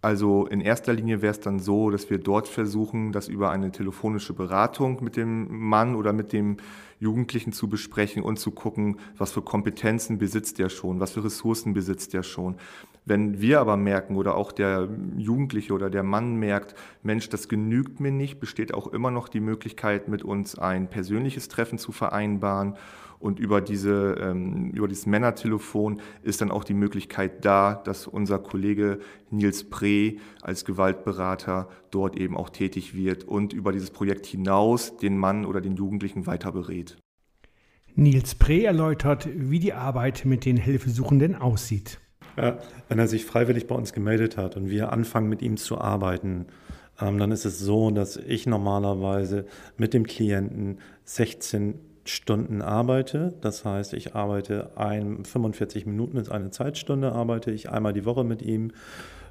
Also 0.03 0.47
in 0.47 0.61
erster 0.61 0.93
Linie 0.93 1.21
wäre 1.21 1.33
es 1.33 1.41
dann 1.41 1.59
so, 1.59 1.91
dass 1.91 2.09
wir 2.09 2.19
dort 2.19 2.47
versuchen, 2.47 3.11
das 3.11 3.27
über 3.27 3.51
eine 3.51 3.73
telefonische 3.73 4.35
Beratung 4.35 5.03
mit 5.03 5.17
dem 5.17 5.49
Mann 5.69 5.97
oder 5.97 6.13
mit 6.13 6.33
dem 6.33 6.59
Jugendlichen 7.01 7.53
zu 7.53 7.69
besprechen 7.69 8.23
und 8.23 8.39
zu 8.39 8.53
gucken, 8.53 9.01
was 9.19 9.33
für 9.33 9.43
Kompetenzen 9.43 10.19
besitzt 10.19 10.61
er 10.61 10.69
schon, 10.69 11.01
was 11.01 11.11
für 11.11 11.25
Ressourcen 11.25 11.75
besitzt 11.75 12.15
er 12.15 12.23
schon. 12.23 12.55
Wenn 13.09 13.41
wir 13.41 13.61
aber 13.61 13.77
merken 13.77 14.17
oder 14.17 14.35
auch 14.35 14.51
der 14.51 14.89
Jugendliche 15.17 15.73
oder 15.73 15.91
der 15.91 16.03
Mann 16.03 16.35
merkt, 16.35 16.75
Mensch, 17.05 17.29
das 17.29 17.49
genügt 17.49 18.01
mir 18.01 18.11
nicht, 18.11 18.41
besteht 18.41 18.75
auch 18.75 18.89
immer 18.89 19.13
noch 19.13 19.29
die 19.29 19.39
Möglichkeit, 19.39 20.09
mit 20.09 20.25
uns 20.25 20.59
ein 20.59 20.91
persönliches 20.91 21.47
Treffen 21.47 21.79
zu 21.79 21.93
vereinbaren. 21.93 22.75
Und 23.21 23.39
über, 23.39 23.61
diese, 23.61 24.17
ähm, 24.21 24.73
über 24.73 24.89
dieses 24.89 25.07
Männertelefon 25.07 26.01
ist 26.23 26.41
dann 26.41 26.51
auch 26.51 26.65
die 26.65 26.75
Möglichkeit 26.75 27.45
da, 27.45 27.75
dass 27.75 28.09
unser 28.09 28.41
Kollege 28.41 28.99
Nils 29.31 29.71
Pre 29.71 30.17
als 30.43 30.65
Gewaltberater 30.65 31.69
dort 31.93 32.17
eben 32.17 32.37
auch 32.37 32.51
tätig 32.51 32.97
wird 32.97 33.23
und 33.23 33.53
über 33.53 33.71
dieses 33.71 33.93
Projekt 33.93 34.27
hinaus 34.27 34.97
den 34.97 35.17
Mann 35.17 35.47
oder 35.47 35.61
den 35.61 35.77
Jugendlichen 35.77 36.27
weiter 36.27 36.51
berät. 36.51 36.97
Nils 37.95 38.35
Pre 38.35 38.65
erläutert, 38.65 39.29
wie 39.33 39.61
die 39.61 39.75
Arbeit 39.75 40.25
mit 40.25 40.45
den 40.45 40.57
Hilfesuchenden 40.57 41.37
aussieht. 41.37 42.01
Wenn 42.37 42.99
er 42.99 43.09
sich 43.09 43.25
freiwillig 43.25 43.67
bei 43.67 43.75
uns 43.75 43.93
gemeldet 43.93 44.37
hat 44.37 44.57
und 44.57 44.71
wir 44.71 44.93
anfangen 44.93 45.29
mit 45.29 45.43
ihm 45.43 45.57
zu 45.57 45.79
arbeiten, 45.79 46.47
ähm, 47.01 47.19
dann 47.19 47.33
ist 47.33 47.45
es 47.45 47.59
so, 47.59 47.91
dass 47.91 48.17
ich 48.17 48.47
normalerweise 48.47 49.47
mit 49.77 49.95
dem 49.95 50.07
Klienten 50.07 50.79
16 51.05 51.79
Stunden 52.05 52.63
arbeite. 52.63 53.35
Das 53.41 53.65
heißt, 53.65 53.93
ich 53.95 54.15
arbeite 54.15 54.77
ein, 54.77 55.25
45 55.25 55.87
Minuten 55.87 56.17
ist 56.19 56.31
eine 56.31 56.51
Zeitstunde, 56.51 57.13
arbeite 57.13 57.51
ich 57.51 57.71
einmal 57.71 57.93
die 57.93 58.05
Woche 58.05 58.25
mit 58.25 58.43
ihm. 58.43 58.73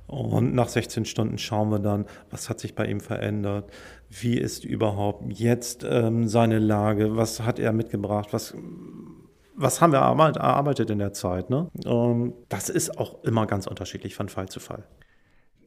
Und 0.08 0.54
nach 0.54 0.68
16 0.68 1.06
Stunden 1.06 1.40
schauen 1.40 1.72
wir 1.72 1.80
dann, 1.80 2.06
was 2.30 2.48
hat 2.48 2.60
sich 2.60 2.76
bei 2.76 2.86
ihm 2.86 3.00
verändert, 3.00 3.72
wie 4.10 4.38
ist 4.38 4.64
überhaupt 4.64 5.24
jetzt 5.34 5.84
ähm, 5.90 6.28
seine 6.28 6.60
Lage, 6.60 7.18
was 7.18 7.42
hat 7.42 7.58
er 7.58 7.74
mitgebracht, 7.74 8.28
was 8.32 8.54
was 9.56 9.82
haben 9.82 9.94
wir 9.94 10.00
erarbeitet 10.00 10.90
in 10.90 11.00
der 11.00 11.14
Zeit? 11.14 11.50
Ne? 11.50 11.70
Und 11.86 12.34
das 12.50 12.70
ist 12.70 12.98
auch 12.98 13.24
immer 13.24 13.46
ganz 13.48 13.68
unterschiedlich 13.68 14.16
von 14.16 14.30
Fall 14.30 14.50
zu 14.50 14.60
Fall. 14.60 14.84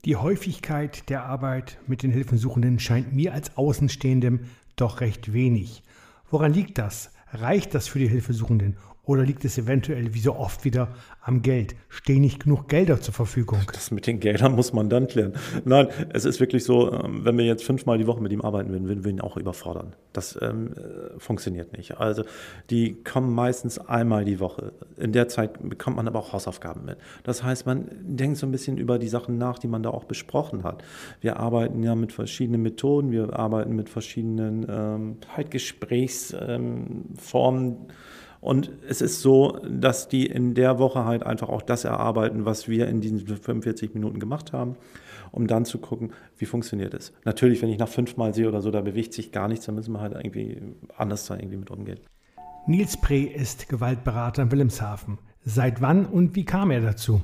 Die 0.04 0.16
Häufigkeit 0.16 1.08
der 1.08 1.24
Arbeit 1.24 1.78
mit 1.86 2.02
den 2.02 2.10
Hilfensuchenden 2.10 2.78
scheint 2.78 3.12
mir 3.12 3.32
als 3.32 3.56
Außenstehendem 3.56 4.44
doch 4.76 5.00
recht 5.00 5.32
wenig. 5.32 5.82
Woran 6.30 6.52
liegt 6.52 6.78
das? 6.78 7.10
Reicht 7.32 7.74
das 7.74 7.88
für 7.88 7.98
die 7.98 8.08
Hilfesuchenden 8.08 8.76
oder 9.08 9.24
liegt 9.24 9.42
es 9.46 9.56
eventuell 9.56 10.12
wie 10.12 10.20
so 10.20 10.36
oft 10.36 10.66
wieder 10.66 10.88
am 11.22 11.40
Geld? 11.40 11.74
Stehen 11.88 12.20
nicht 12.20 12.44
genug 12.44 12.68
Gelder 12.68 13.00
zur 13.00 13.14
Verfügung? 13.14 13.58
Das 13.72 13.90
mit 13.90 14.06
den 14.06 14.20
Geldern 14.20 14.54
muss 14.54 14.74
man 14.74 14.90
dann 14.90 15.06
klären. 15.06 15.32
Nein, 15.64 15.88
es 16.10 16.26
ist 16.26 16.40
wirklich 16.40 16.62
so, 16.62 16.92
ähm, 16.92 17.24
wenn 17.24 17.38
wir 17.38 17.46
jetzt 17.46 17.64
fünfmal 17.64 17.96
die 17.96 18.06
Woche 18.06 18.22
mit 18.22 18.32
ihm 18.32 18.42
arbeiten 18.42 18.70
würden, 18.70 18.86
würden 18.86 19.04
wir 19.04 19.10
ihn 19.10 19.22
auch 19.22 19.38
überfordern. 19.38 19.96
Das 20.12 20.38
ähm, 20.42 20.74
äh, 20.74 21.18
funktioniert 21.18 21.74
nicht. 21.74 21.96
Also 21.96 22.24
die 22.68 23.02
kommen 23.02 23.32
meistens 23.32 23.78
einmal 23.78 24.26
die 24.26 24.40
Woche. 24.40 24.74
In 24.98 25.12
der 25.12 25.28
Zeit 25.28 25.66
bekommt 25.66 25.96
man 25.96 26.06
aber 26.06 26.18
auch 26.18 26.34
Hausaufgaben 26.34 26.84
mit. 26.84 26.98
Das 27.22 27.42
heißt, 27.42 27.64
man 27.64 27.88
denkt 28.02 28.36
so 28.36 28.46
ein 28.46 28.52
bisschen 28.52 28.76
über 28.76 28.98
die 28.98 29.08
Sachen 29.08 29.38
nach, 29.38 29.58
die 29.58 29.68
man 29.68 29.82
da 29.82 29.88
auch 29.88 30.04
besprochen 30.04 30.64
hat. 30.64 30.84
Wir 31.22 31.38
arbeiten 31.38 31.82
ja 31.82 31.94
mit 31.94 32.12
verschiedenen 32.12 32.60
Methoden, 32.60 33.10
wir 33.10 33.38
arbeiten 33.38 33.74
mit 33.74 33.88
verschiedenen 33.88 34.66
ähm, 34.68 35.16
halt 35.34 35.50
Gesprächsformen. 35.50 37.70
Ähm, 37.70 37.86
und 38.40 38.70
es 38.88 39.00
ist 39.00 39.20
so, 39.20 39.58
dass 39.68 40.08
die 40.08 40.26
in 40.26 40.54
der 40.54 40.78
Woche 40.78 41.04
halt 41.04 41.24
einfach 41.24 41.48
auch 41.48 41.62
das 41.62 41.84
erarbeiten, 41.84 42.44
was 42.44 42.68
wir 42.68 42.88
in 42.88 43.00
diesen 43.00 43.20
45 43.20 43.94
Minuten 43.94 44.20
gemacht 44.20 44.52
haben, 44.52 44.76
um 45.32 45.46
dann 45.46 45.64
zu 45.64 45.78
gucken, 45.78 46.12
wie 46.36 46.46
funktioniert 46.46 46.94
es. 46.94 47.12
Natürlich, 47.24 47.62
wenn 47.62 47.68
ich 47.68 47.78
nach 47.78 47.88
fünfmal 47.88 48.34
sehe 48.34 48.48
oder 48.48 48.60
so, 48.60 48.70
da 48.70 48.80
bewegt 48.80 49.12
sich 49.12 49.32
gar 49.32 49.48
nichts, 49.48 49.66
dann 49.66 49.74
müssen 49.74 49.92
wir 49.92 50.00
halt 50.00 50.14
irgendwie 50.14 50.60
anders 50.96 51.26
da 51.26 51.34
irgendwie 51.34 51.56
mit 51.56 51.70
umgehen. 51.70 51.98
Nils 52.66 52.96
Pre 52.96 53.20
ist 53.20 53.68
Gewaltberater 53.68 54.42
in 54.42 54.52
Wilhelmshaven. 54.52 55.18
Seit 55.44 55.80
wann 55.80 56.06
und 56.06 56.36
wie 56.36 56.44
kam 56.44 56.70
er 56.70 56.80
dazu? 56.80 57.20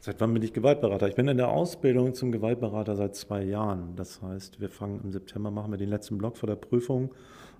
Seit 0.00 0.20
wann 0.20 0.32
bin 0.32 0.42
ich 0.42 0.52
Gewaltberater? 0.52 1.08
Ich 1.08 1.14
bin 1.14 1.28
in 1.28 1.36
der 1.36 1.48
Ausbildung 1.48 2.14
zum 2.14 2.32
Gewaltberater 2.32 2.96
seit 2.96 3.14
zwei 3.14 3.42
Jahren. 3.42 3.94
Das 3.96 4.22
heißt, 4.22 4.60
wir 4.60 4.68
fangen 4.68 5.00
im 5.02 5.12
September, 5.12 5.50
machen 5.50 5.70
wir 5.70 5.78
den 5.78 5.88
letzten 5.88 6.18
Block 6.18 6.36
vor 6.36 6.46
der 6.46 6.56
Prüfung 6.56 7.10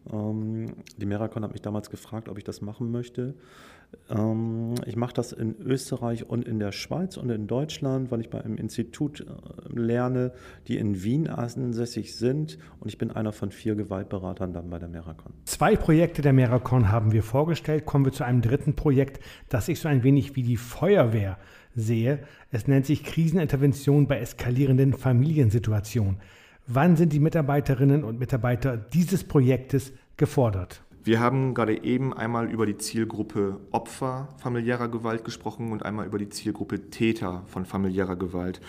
die 0.07 1.07
Meracon 1.07 1.43
hat 1.45 1.53
mich 1.53 1.63
damals 1.63 1.91
gefragt, 1.91 2.29
ob 2.29 2.39
ich 2.39 2.45
das 2.45 2.63
machen 2.63 2.91
möchte. 2.91 3.35
Ähm, 4.11 4.75
ich 4.87 4.97
mache 4.97 5.15
das 5.15 5.33
in 5.33 5.57
Österreich 5.61 6.29
und 6.29 6.47
in 6.47 6.59
der 6.59 6.73
Schweiz 6.73 7.17
und 7.17 7.31
in 7.31 7.47
Deutschland, 7.47 8.11
weil 8.11 8.21
ich 8.21 8.31
bei 8.31 8.43
einem 8.43 8.57
Institut 8.57 9.21
äh, 9.21 9.25
lerne, 9.69 10.33
die 10.67 10.79
in 10.79 11.03
Wien 11.03 11.29
ansässig 11.29 12.17
sind. 12.17 12.59
Und 12.81 12.89
ich 12.89 12.99
bin 12.99 13.11
einer 13.11 13.33
von 13.33 13.51
vier 13.51 13.75
Gewaltberatern 13.75 14.53
dann 14.53 14.71
bei 14.71 14.79
der 14.79 14.89
Meracon. 14.89 15.33
Zwei 15.45 15.77
Projekte 15.77 16.23
der 16.23 16.33
Meracon 16.33 16.91
haben 16.91 17.13
wir 17.13 17.23
vorgestellt. 17.23 17.87
Kommen 17.87 18.05
wir 18.05 18.13
zu 18.13 18.25
einem 18.25 18.43
dritten 18.43 18.75
Projekt, 18.75 19.21
das 19.49 19.69
ich 19.69 19.81
so 19.81 19.89
ein 19.89 20.03
wenig 20.03 20.37
wie 20.37 20.43
die 20.43 20.57
Feuerwehr 20.57 21.39
sehe. 21.75 22.21
Es 22.51 22.67
nennt 22.67 22.87
sich 22.87 23.05
Krisenintervention 23.05 24.07
bei 24.07 24.21
eskalierenden 24.21 24.95
Familiensituationen. 24.95 26.19
Wann 26.71 26.97
sind 26.97 27.15
die 27.15 27.19
Mitarbeiterinnen 27.19 28.05
und 28.05 28.19
Mitarbeiter 28.19 28.77
dieses 28.77 29.25
Projektes 29.25 29.95
gefordert? 30.19 30.83
Wir 31.03 31.19
haben 31.19 31.55
gerade 31.55 31.83
eben 31.83 32.13
einmal 32.13 32.51
über 32.51 32.67
die 32.67 32.77
Zielgruppe 32.77 33.59
Opfer 33.71 34.29
familiärer 34.37 34.89
Gewalt 34.89 35.25
gesprochen 35.25 35.73
und 35.73 35.87
einmal 35.87 36.05
über 36.05 36.19
die 36.19 36.29
Zielgruppe 36.29 36.91
Täter 36.91 37.43
von 37.47 37.65
familiärer 37.65 38.17
Gewalt. 38.17 38.61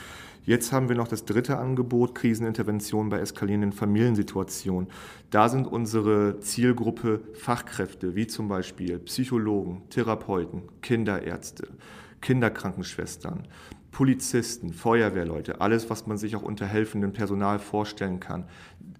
Jetzt 0.45 0.71
haben 0.71 0.87
wir 0.87 0.95
noch 0.95 1.09
das 1.09 1.25
dritte 1.25 1.57
Angebot, 1.57 2.15
Krisenintervention 2.15 3.09
bei 3.09 3.19
eskalierenden 3.19 3.73
Familiensituationen. 3.73 4.87
Da 5.29 5.49
sind 5.49 5.67
unsere 5.67 6.39
Zielgruppe 6.39 7.19
Fachkräfte, 7.33 8.15
wie 8.15 8.27
zum 8.27 8.47
Beispiel 8.47 8.97
Psychologen, 8.99 9.81
Therapeuten, 9.89 10.61
Kinderärzte, 10.81 11.67
Kinderkrankenschwestern, 12.21 13.45
Polizisten, 13.91 14.73
Feuerwehrleute, 14.73 15.61
alles, 15.61 15.89
was 15.89 16.07
man 16.07 16.17
sich 16.17 16.35
auch 16.35 16.43
unter 16.43 16.65
helfendem 16.65 17.11
Personal 17.11 17.59
vorstellen 17.59 18.19
kann, 18.19 18.45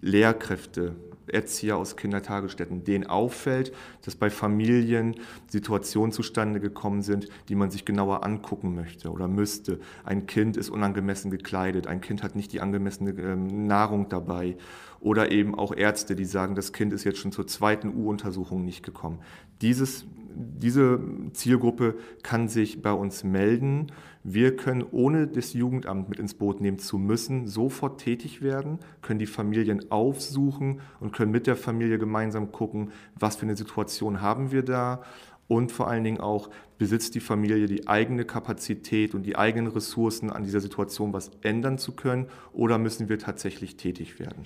Lehrkräfte, 0.01 0.95
Erzieher 1.27 1.77
aus 1.77 1.95
Kindertagesstätten, 1.95 2.83
denen 2.83 3.05
auffällt, 3.05 3.71
dass 4.03 4.15
bei 4.15 4.29
Familien 4.29 5.15
Situationen 5.47 6.11
zustande 6.11 6.59
gekommen 6.59 7.01
sind, 7.01 7.27
die 7.49 7.55
man 7.55 7.69
sich 7.71 7.85
genauer 7.85 8.23
angucken 8.23 8.75
möchte 8.75 9.11
oder 9.11 9.27
müsste. 9.27 9.79
Ein 10.03 10.25
Kind 10.25 10.57
ist 10.57 10.69
unangemessen 10.69 11.31
gekleidet, 11.31 11.87
ein 11.87 12.01
Kind 12.01 12.23
hat 12.23 12.35
nicht 12.35 12.51
die 12.51 12.61
angemessene 12.61 13.11
ähm, 13.11 13.67
Nahrung 13.67 14.09
dabei 14.09 14.57
oder 14.99 15.31
eben 15.31 15.55
auch 15.55 15.75
Ärzte, 15.75 16.15
die 16.15 16.25
sagen, 16.25 16.55
das 16.55 16.73
Kind 16.73 16.93
ist 16.93 17.03
jetzt 17.03 17.19
schon 17.19 17.31
zur 17.31 17.47
zweiten 17.47 17.89
U-Untersuchung 17.89 18.63
nicht 18.63 18.83
gekommen. 18.83 19.19
Dieses 19.61 20.05
diese 20.35 21.01
Zielgruppe 21.33 21.95
kann 22.23 22.47
sich 22.47 22.81
bei 22.81 22.91
uns 22.91 23.23
melden. 23.23 23.87
Wir 24.23 24.55
können, 24.55 24.85
ohne 24.91 25.27
das 25.27 25.53
Jugendamt 25.53 26.09
mit 26.09 26.19
ins 26.19 26.33
Boot 26.33 26.61
nehmen 26.61 26.79
zu 26.79 26.97
müssen, 26.97 27.47
sofort 27.47 27.99
tätig 27.99 28.41
werden, 28.41 28.79
können 29.01 29.19
die 29.19 29.25
Familien 29.25 29.91
aufsuchen 29.91 30.81
und 30.99 31.13
können 31.13 31.31
mit 31.31 31.47
der 31.47 31.55
Familie 31.55 31.97
gemeinsam 31.97 32.51
gucken, 32.51 32.91
was 33.15 33.35
für 33.35 33.43
eine 33.43 33.57
Situation 33.57 34.21
haben 34.21 34.51
wir 34.51 34.63
da 34.63 35.01
und 35.47 35.71
vor 35.71 35.87
allen 35.87 36.03
Dingen 36.03 36.21
auch, 36.21 36.49
besitzt 36.77 37.15
die 37.15 37.19
Familie 37.19 37.65
die 37.65 37.87
eigene 37.87 38.23
Kapazität 38.23 39.13
und 39.13 39.23
die 39.23 39.35
eigenen 39.35 39.71
Ressourcen, 39.71 40.29
an 40.29 40.43
dieser 40.43 40.61
Situation 40.61 41.11
was 41.11 41.31
ändern 41.41 41.77
zu 41.77 41.93
können 41.93 42.27
oder 42.53 42.77
müssen 42.77 43.09
wir 43.09 43.19
tatsächlich 43.19 43.75
tätig 43.75 44.19
werden? 44.19 44.45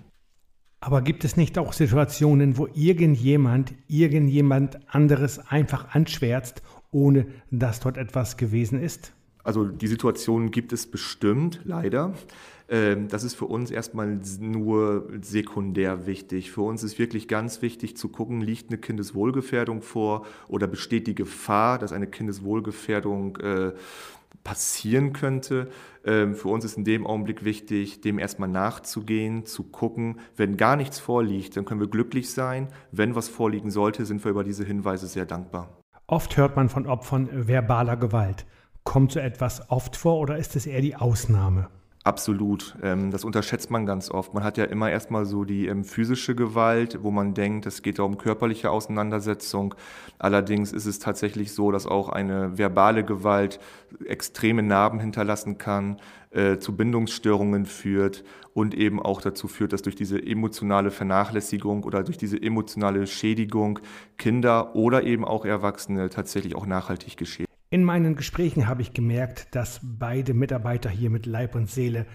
Aber 0.83 1.01
gibt 1.01 1.23
es 1.23 1.37
nicht 1.37 1.57
auch 1.57 1.71
Situationen, 1.71 2.57
wo 2.57 2.67
irgendjemand, 2.73 3.73
irgendjemand 3.87 4.79
anderes 4.93 5.39
einfach 5.39 5.95
anschwärzt, 5.95 6.61
ohne 6.91 7.25
dass 7.51 7.79
dort 7.79 7.95
etwas 7.95 8.35
gewesen 8.35 8.81
ist? 8.81 9.13
Also 9.45 9.63
die 9.63 9.87
Situation 9.87 10.51
gibt 10.51 10.73
es 10.73 10.85
bestimmt, 10.85 11.61
leider. 11.63 12.13
Ähm, 12.67 13.07
das 13.07 13.23
ist 13.23 13.33
für 13.33 13.45
uns 13.45 13.71
erstmal 13.71 14.19
nur 14.41 15.07
sekundär 15.21 16.05
wichtig. 16.05 16.51
Für 16.51 16.63
uns 16.63 16.83
ist 16.83 16.99
wirklich 16.99 17.29
ganz 17.29 17.61
wichtig 17.61 17.95
zu 17.95 18.09
gucken, 18.09 18.41
liegt 18.41 18.69
eine 18.69 18.77
Kindeswohlgefährdung 18.77 19.81
vor 19.83 20.25
oder 20.49 20.67
besteht 20.67 21.07
die 21.07 21.15
Gefahr, 21.15 21.79
dass 21.79 21.93
eine 21.93 22.07
Kindeswohlgefährdung 22.07 23.37
äh, 23.37 23.71
passieren 24.43 25.13
könnte. 25.13 25.69
Ähm, 26.05 26.35
für 26.35 26.49
uns 26.49 26.65
ist 26.65 26.77
in 26.77 26.83
dem 26.83 27.07
Augenblick 27.07 27.43
wichtig, 27.45 28.01
dem 28.01 28.19
erstmal 28.19 28.49
nachzugehen, 28.49 29.45
zu 29.45 29.63
gucken. 29.63 30.19
Wenn 30.35 30.57
gar 30.57 30.75
nichts 30.75 30.99
vorliegt, 30.99 31.55
dann 31.55 31.65
können 31.65 31.79
wir 31.79 31.89
glücklich 31.89 32.31
sein. 32.31 32.67
Wenn 32.91 33.15
was 33.15 33.29
vorliegen 33.29 33.71
sollte, 33.71 34.05
sind 34.05 34.23
wir 34.23 34.31
über 34.31 34.43
diese 34.43 34.65
Hinweise 34.65 35.07
sehr 35.07 35.25
dankbar. 35.25 35.77
Oft 36.07 36.35
hört 36.37 36.55
man 36.55 36.69
von 36.69 36.85
Opfern 36.85 37.29
verbaler 37.47 37.95
Gewalt. 37.95 38.45
Kommt 38.83 39.13
so 39.13 39.19
etwas 39.19 39.69
oft 39.69 39.95
vor 39.95 40.19
oder 40.19 40.37
ist 40.37 40.55
es 40.55 40.65
eher 40.65 40.81
die 40.81 40.95
Ausnahme? 40.95 41.69
Absolut. 42.05 42.75
Ähm, 42.83 43.11
das 43.11 43.23
unterschätzt 43.23 43.71
man 43.71 43.85
ganz 43.85 44.11
oft. 44.11 44.33
Man 44.33 44.43
hat 44.43 44.57
ja 44.57 44.65
immer 44.65 44.91
erstmal 44.91 45.25
so 45.25 45.45
die 45.45 45.67
ähm, 45.67 45.85
physische 45.85 46.35
Gewalt, 46.35 46.99
wo 47.01 47.11
man 47.11 47.33
denkt, 47.33 47.65
es 47.65 47.81
geht 47.81 47.97
um 48.01 48.17
körperliche 48.17 48.71
Auseinandersetzung. 48.71 49.73
Allerdings 50.19 50.73
ist 50.73 50.85
es 50.85 50.99
tatsächlich 50.99 51.53
so, 51.53 51.71
dass 51.71 51.87
auch 51.87 52.09
eine 52.09 52.57
verbale 52.57 53.05
Gewalt 53.05 53.61
extreme 54.05 54.63
Narben 54.63 54.99
hinterlassen 54.99 55.57
kann, 55.57 56.01
äh, 56.31 56.57
zu 56.57 56.75
Bindungsstörungen 56.75 57.65
führt 57.65 58.25
und 58.53 58.73
eben 58.73 59.01
auch 59.01 59.21
dazu 59.21 59.47
führt, 59.47 59.71
dass 59.71 59.81
durch 59.81 59.95
diese 59.95 60.21
emotionale 60.21 60.91
Vernachlässigung 60.91 61.85
oder 61.85 62.03
durch 62.03 62.17
diese 62.17 62.41
emotionale 62.41 63.07
Schädigung 63.07 63.79
Kinder 64.17 64.75
oder 64.75 65.03
eben 65.03 65.23
auch 65.23 65.45
Erwachsene 65.45 66.09
tatsächlich 66.09 66.55
auch 66.55 66.65
nachhaltig 66.65 67.15
geschehen. 67.15 67.45
In 67.73 67.83
meinen 67.83 68.15
Gesprächen 68.15 68.67
habe 68.67 68.83
ich 68.83 68.93
gemerkt, 68.93 69.47
dass 69.55 69.79
beide 69.81 70.35
Mitarbeiter 70.35 70.91
hier 70.91 71.09
mit 71.09 71.25
Leib 71.25 71.55
und 71.55 71.71
Seele 71.71 72.05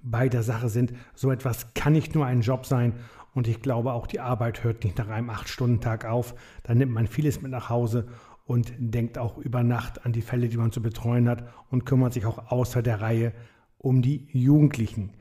bei 0.00 0.28
der 0.28 0.44
Sache 0.44 0.68
sind. 0.68 0.92
So 1.16 1.32
etwas 1.32 1.74
kann 1.74 1.92
nicht 1.92 2.14
nur 2.14 2.24
ein 2.24 2.40
Job 2.40 2.66
sein 2.66 2.92
und 3.34 3.48
ich 3.48 3.60
glaube 3.60 3.94
auch 3.94 4.06
die 4.06 4.20
Arbeit 4.20 4.62
hört 4.62 4.84
nicht 4.84 4.96
nach 4.96 5.08
einem 5.08 5.28
8-Stunden-Tag 5.28 6.04
auf. 6.04 6.36
Da 6.62 6.72
nimmt 6.72 6.92
man 6.92 7.08
vieles 7.08 7.42
mit 7.42 7.50
nach 7.50 7.68
Hause 7.68 8.06
und 8.46 8.72
denkt 8.78 9.18
auch 9.18 9.38
über 9.38 9.64
Nacht 9.64 10.06
an 10.06 10.12
die 10.12 10.22
Fälle, 10.22 10.48
die 10.48 10.56
man 10.56 10.70
zu 10.70 10.80
betreuen 10.80 11.28
hat 11.28 11.52
und 11.68 11.84
kümmert 11.84 12.12
sich 12.12 12.24
auch 12.24 12.52
außer 12.52 12.80
der 12.80 13.00
Reihe 13.00 13.32
um 13.76 14.02
die 14.02 14.28
Jugendlichen. 14.30 15.14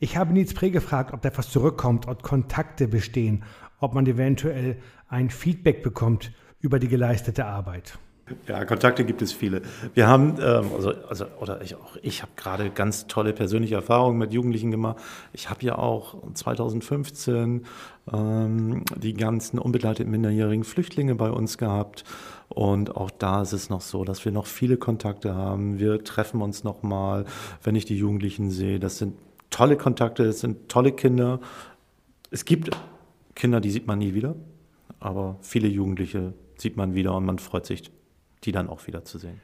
Ich 0.00 0.16
habe 0.16 0.32
Nils 0.32 0.52
Prä 0.52 0.70
gefragt, 0.70 1.12
ob 1.14 1.22
da 1.22 1.28
etwas 1.28 1.48
zurückkommt, 1.48 2.08
ob 2.08 2.24
Kontakte 2.24 2.88
bestehen, 2.88 3.44
ob 3.78 3.94
man 3.94 4.04
eventuell 4.04 4.78
ein 5.06 5.30
Feedback 5.30 5.84
bekommt 5.84 6.32
über 6.58 6.80
die 6.80 6.88
geleistete 6.88 7.46
Arbeit. 7.46 8.00
Ja, 8.46 8.64
Kontakte 8.64 9.04
gibt 9.04 9.22
es 9.22 9.32
viele. 9.32 9.62
Wir 9.94 10.06
haben, 10.06 10.36
ähm, 10.40 10.66
also, 10.74 10.92
also, 11.08 11.26
oder 11.40 11.62
ich 11.62 11.74
auch, 11.74 11.96
ich 12.02 12.22
habe 12.22 12.32
gerade 12.36 12.70
ganz 12.70 13.06
tolle 13.06 13.32
persönliche 13.32 13.74
Erfahrungen 13.74 14.18
mit 14.18 14.32
Jugendlichen 14.32 14.70
gemacht. 14.70 14.96
Ich 15.32 15.50
habe 15.50 15.64
ja 15.64 15.76
auch 15.78 16.16
2015 16.34 17.64
ähm, 18.12 18.84
die 18.96 19.14
ganzen 19.14 19.58
unbegleiteten 19.58 20.10
minderjährigen 20.10 20.64
Flüchtlinge 20.64 21.14
bei 21.14 21.30
uns 21.30 21.58
gehabt. 21.58 22.04
Und 22.48 22.96
auch 22.96 23.10
da 23.10 23.42
ist 23.42 23.52
es 23.52 23.70
noch 23.70 23.80
so, 23.80 24.04
dass 24.04 24.24
wir 24.24 24.32
noch 24.32 24.46
viele 24.46 24.76
Kontakte 24.76 25.34
haben. 25.34 25.78
Wir 25.78 26.04
treffen 26.04 26.42
uns 26.42 26.64
noch 26.64 26.82
mal, 26.82 27.24
wenn 27.62 27.74
ich 27.76 27.84
die 27.84 27.96
Jugendlichen 27.96 28.50
sehe. 28.50 28.78
Das 28.78 28.98
sind 28.98 29.14
tolle 29.50 29.76
Kontakte, 29.76 30.24
das 30.24 30.40
sind 30.40 30.68
tolle 30.68 30.92
Kinder. 30.92 31.40
Es 32.30 32.44
gibt 32.44 32.70
Kinder, 33.34 33.60
die 33.60 33.70
sieht 33.70 33.86
man 33.86 33.98
nie 33.98 34.14
wieder, 34.14 34.34
aber 35.00 35.36
viele 35.40 35.68
Jugendliche 35.68 36.34
sieht 36.56 36.76
man 36.76 36.94
wieder 36.94 37.14
und 37.14 37.24
man 37.24 37.38
freut 37.38 37.66
sich 37.66 37.90
die 38.44 38.52
dann 38.52 38.68
auch 38.68 38.86
wieder 38.86 39.04
zu 39.04 39.18
sehen. 39.18 39.40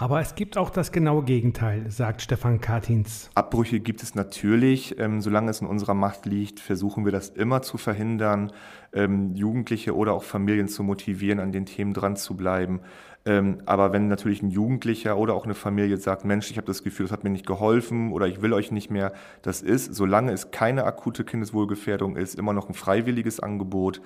Aber 0.00 0.20
es 0.20 0.34
gibt 0.34 0.56
auch 0.56 0.70
das 0.70 0.92
genaue 0.92 1.24
Gegenteil, 1.24 1.90
sagt 1.90 2.22
Stefan 2.22 2.60
Kartins. 2.60 3.28
Abbrüche 3.34 3.80
gibt 3.80 4.02
es 4.02 4.14
natürlich. 4.14 4.98
Ähm, 4.98 5.20
solange 5.20 5.50
es 5.50 5.60
in 5.60 5.66
unserer 5.66 5.92
Macht 5.92 6.24
liegt, 6.24 6.58
versuchen 6.58 7.04
wir 7.04 7.12
das 7.12 7.28
immer 7.28 7.60
zu 7.60 7.76
verhindern, 7.76 8.50
ähm, 8.92 9.34
Jugendliche 9.34 9.94
oder 9.94 10.14
auch 10.14 10.22
Familien 10.22 10.68
zu 10.68 10.82
motivieren, 10.82 11.40
an 11.40 11.52
den 11.52 11.66
Themen 11.66 11.94
dran 11.94 12.16
zu 12.16 12.36
bleiben. 12.36 12.80
Ähm, 13.26 13.58
aber 13.66 13.92
wenn 13.92 14.08
natürlich 14.08 14.42
ein 14.42 14.50
Jugendlicher 14.50 15.18
oder 15.18 15.34
auch 15.34 15.44
eine 15.44 15.54
Familie 15.54 15.98
sagt, 15.98 16.24
Mensch, 16.24 16.50
ich 16.50 16.56
habe 16.56 16.66
das 16.66 16.82
Gefühl, 16.82 17.04
das 17.04 17.12
hat 17.12 17.22
mir 17.22 17.30
nicht 17.30 17.46
geholfen 17.46 18.12
oder 18.12 18.26
ich 18.26 18.40
will 18.40 18.54
euch 18.54 18.70
nicht 18.70 18.90
mehr, 18.90 19.12
das 19.42 19.60
ist, 19.60 19.94
solange 19.94 20.32
es 20.32 20.50
keine 20.52 20.84
akute 20.84 21.24
Kindeswohlgefährdung 21.24 22.16
ist, 22.16 22.38
immer 22.38 22.54
noch 22.54 22.68
ein 22.68 22.74
freiwilliges 22.74 23.38
Angebot. 23.38 24.00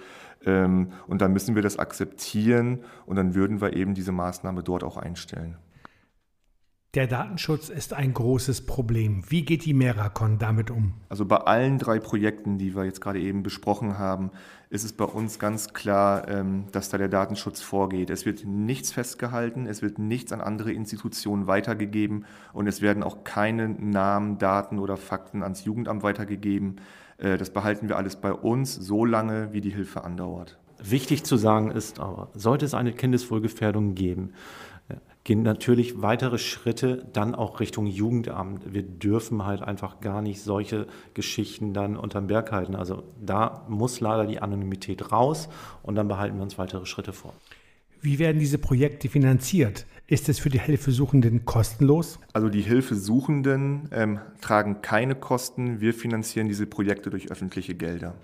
Ähm, 0.45 0.93
und 1.07 1.23
dann 1.23 1.33
müssen 1.33 1.55
wir 1.55 1.63
das 1.63 1.79
akzeptieren 1.79 2.81
und 3.07 3.15
dann 3.17 3.37
würden 3.37 3.61
wir 3.61 3.75
eben 3.75 3.95
diese 3.95 4.13
Maßnahme 4.13 4.65
dort 4.65 4.83
auch 4.83 4.97
einstellen. 4.97 5.57
Der 6.95 7.09
Datenschutz 7.09 7.71
ist 7.71 7.93
ein 7.93 8.15
großes 8.15 8.67
Problem. 8.67 9.25
Wie 9.29 9.45
geht 9.45 9.65
die 9.65 9.75
Meracon 9.75 10.39
damit 10.39 10.71
um? 10.71 10.93
Also 11.09 11.25
bei 11.25 11.39
allen 11.39 11.79
drei 11.79 11.99
Projekten, 11.99 12.57
die 12.57 12.77
wir 12.77 12.85
jetzt 12.85 13.01
gerade 13.01 13.19
eben 13.19 13.43
besprochen 13.43 13.99
haben, 13.99 14.31
ist 14.71 14.85
es 14.85 14.93
bei 14.93 15.05
uns 15.05 15.41
ganz 15.41 15.73
klar, 15.73 16.29
ähm, 16.29 16.67
dass 16.71 16.91
da 16.91 16.99
der 16.99 17.09
Datenschutz 17.09 17.61
vorgeht. 17.61 18.11
Es 18.11 18.27
wird 18.27 18.45
nichts 18.45 18.93
festgehalten, 18.93 19.67
es 19.67 19.83
wird 19.83 19.99
nichts 19.99 20.31
an 20.31 20.41
andere 20.41 20.71
Institutionen 20.71 21.49
weitergegeben 21.49 22.27
und 22.53 22.69
es 22.69 22.81
werden 22.81 23.03
auch 23.03 23.25
keine 23.25 23.69
Namen, 23.69 24.39
Daten 24.39 24.79
oder 24.79 24.97
Fakten 24.97 25.43
ans 25.43 25.65
Jugendamt 25.65 26.05
weitergegeben. 26.05 26.77
Äh, 27.19 27.39
das 27.39 27.51
behalten 27.51 27.89
wir 27.89 27.97
alles 27.97 28.15
bei 28.15 28.33
uns, 28.33 28.73
so 28.73 29.05
lange, 29.05 29.53
wie 29.53 29.61
die 29.61 29.71
Hilfe 29.71 30.05
andauert. 30.05 30.61
Wichtig 30.79 31.25
zu 31.25 31.37
sagen 31.37 31.71
ist 31.71 31.99
aber, 31.99 32.29
sollte 32.35 32.67
es 32.67 32.75
eine 32.75 32.93
Kindeswohlgefährdung 32.93 33.95
geben, 33.95 34.33
gehen 35.25 35.43
natürlich 35.43 36.03
weitere 36.03 36.37
Schritte 36.39 37.07
dann 37.13 37.35
auch 37.35 37.59
Richtung 37.59 37.87
Jugendamt. 37.87 38.75
Wir 38.75 38.83
dürfen 38.83 39.45
halt 39.45 39.63
einfach 39.63 40.01
gar 40.01 40.21
nicht 40.21 40.43
solche 40.43 40.87
Geschichten 41.15 41.73
dann 41.73 41.97
unterm 41.97 42.27
Berg 42.27 42.53
halten. 42.53 42.77
Also 42.77 43.03
da 43.21 43.65
muss 43.69 44.01
leider 44.01 44.27
die 44.27 44.41
Anonymität 44.41 45.11
raus 45.11 45.49
und 45.83 45.95
dann 45.95 46.09
behalten 46.09 46.37
wir 46.37 46.43
uns 46.43 46.59
weitere 46.59 46.85
Schritte 46.85 47.15
vor. 47.15 47.35
Wie 48.03 48.19
werden 48.19 48.39
diese 48.39 48.59
Projekte 48.59 49.09
finanziert? 49.09 49.87
Ist 50.07 50.29
es 50.29 50.39
für 50.39 50.51
die 50.51 50.61
Hilfesuchenden 50.61 51.47
kostenlos? 51.47 52.19
Also 52.35 52.51
die 52.51 52.61
Hilfesuchenden 52.61 53.89
ähm, 53.93 54.21
tragen 54.43 54.83
keine 54.83 55.15
Kosten. 55.15 55.81
Wir 55.81 55.95
finanzieren 55.95 56.47
diese 56.47 56.67
Projekte 56.67 57.09
durch 57.09 57.31
öffentliche 57.31 57.75
Gelder. 57.75 58.15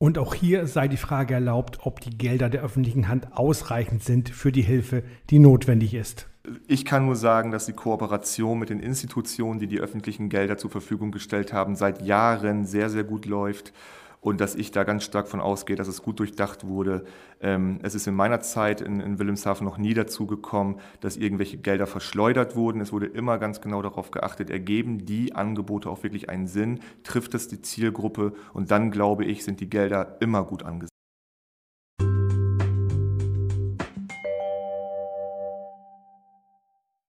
Und 0.00 0.16
auch 0.16 0.34
hier 0.34 0.68
sei 0.68 0.86
die 0.86 0.96
Frage 0.96 1.34
erlaubt, 1.34 1.80
ob 1.82 2.00
die 2.00 2.16
Gelder 2.16 2.48
der 2.48 2.62
öffentlichen 2.62 3.08
Hand 3.08 3.36
ausreichend 3.36 4.04
sind 4.04 4.28
für 4.28 4.52
die 4.52 4.62
Hilfe, 4.62 5.02
die 5.30 5.40
notwendig 5.40 5.92
ist. 5.92 6.28
Ich 6.68 6.84
kann 6.84 7.04
nur 7.04 7.16
sagen, 7.16 7.50
dass 7.50 7.66
die 7.66 7.72
Kooperation 7.72 8.60
mit 8.60 8.70
den 8.70 8.78
Institutionen, 8.78 9.58
die 9.58 9.66
die 9.66 9.80
öffentlichen 9.80 10.28
Gelder 10.28 10.56
zur 10.56 10.70
Verfügung 10.70 11.10
gestellt 11.10 11.52
haben, 11.52 11.74
seit 11.74 12.00
Jahren 12.02 12.64
sehr, 12.64 12.90
sehr 12.90 13.02
gut 13.02 13.26
läuft 13.26 13.72
und 14.20 14.40
dass 14.40 14.54
ich 14.54 14.70
da 14.70 14.84
ganz 14.84 15.04
stark 15.04 15.28
von 15.28 15.40
ausgehe, 15.40 15.76
dass 15.76 15.88
es 15.88 16.02
gut 16.02 16.18
durchdacht 16.18 16.66
wurde. 16.66 17.04
Ähm, 17.40 17.78
es 17.82 17.94
ist 17.94 18.06
in 18.06 18.14
meiner 18.14 18.40
Zeit 18.40 18.80
in, 18.80 19.00
in 19.00 19.18
Wilhelmshaven 19.18 19.64
noch 19.64 19.78
nie 19.78 19.94
dazu 19.94 20.26
gekommen, 20.26 20.80
dass 21.00 21.16
irgendwelche 21.16 21.58
Gelder 21.58 21.86
verschleudert 21.86 22.56
wurden. 22.56 22.80
Es 22.80 22.92
wurde 22.92 23.06
immer 23.06 23.38
ganz 23.38 23.60
genau 23.60 23.82
darauf 23.82 24.10
geachtet, 24.10 24.50
ergeben 24.50 25.04
die 25.04 25.34
Angebote 25.34 25.88
auch 25.88 26.02
wirklich 26.02 26.28
einen 26.28 26.46
Sinn, 26.46 26.80
trifft 27.04 27.34
es 27.34 27.48
die 27.48 27.62
Zielgruppe 27.62 28.32
und 28.52 28.70
dann, 28.70 28.90
glaube 28.90 29.24
ich, 29.24 29.44
sind 29.44 29.60
die 29.60 29.70
Gelder 29.70 30.16
immer 30.20 30.44
gut 30.44 30.62
angesehen. 30.62 30.97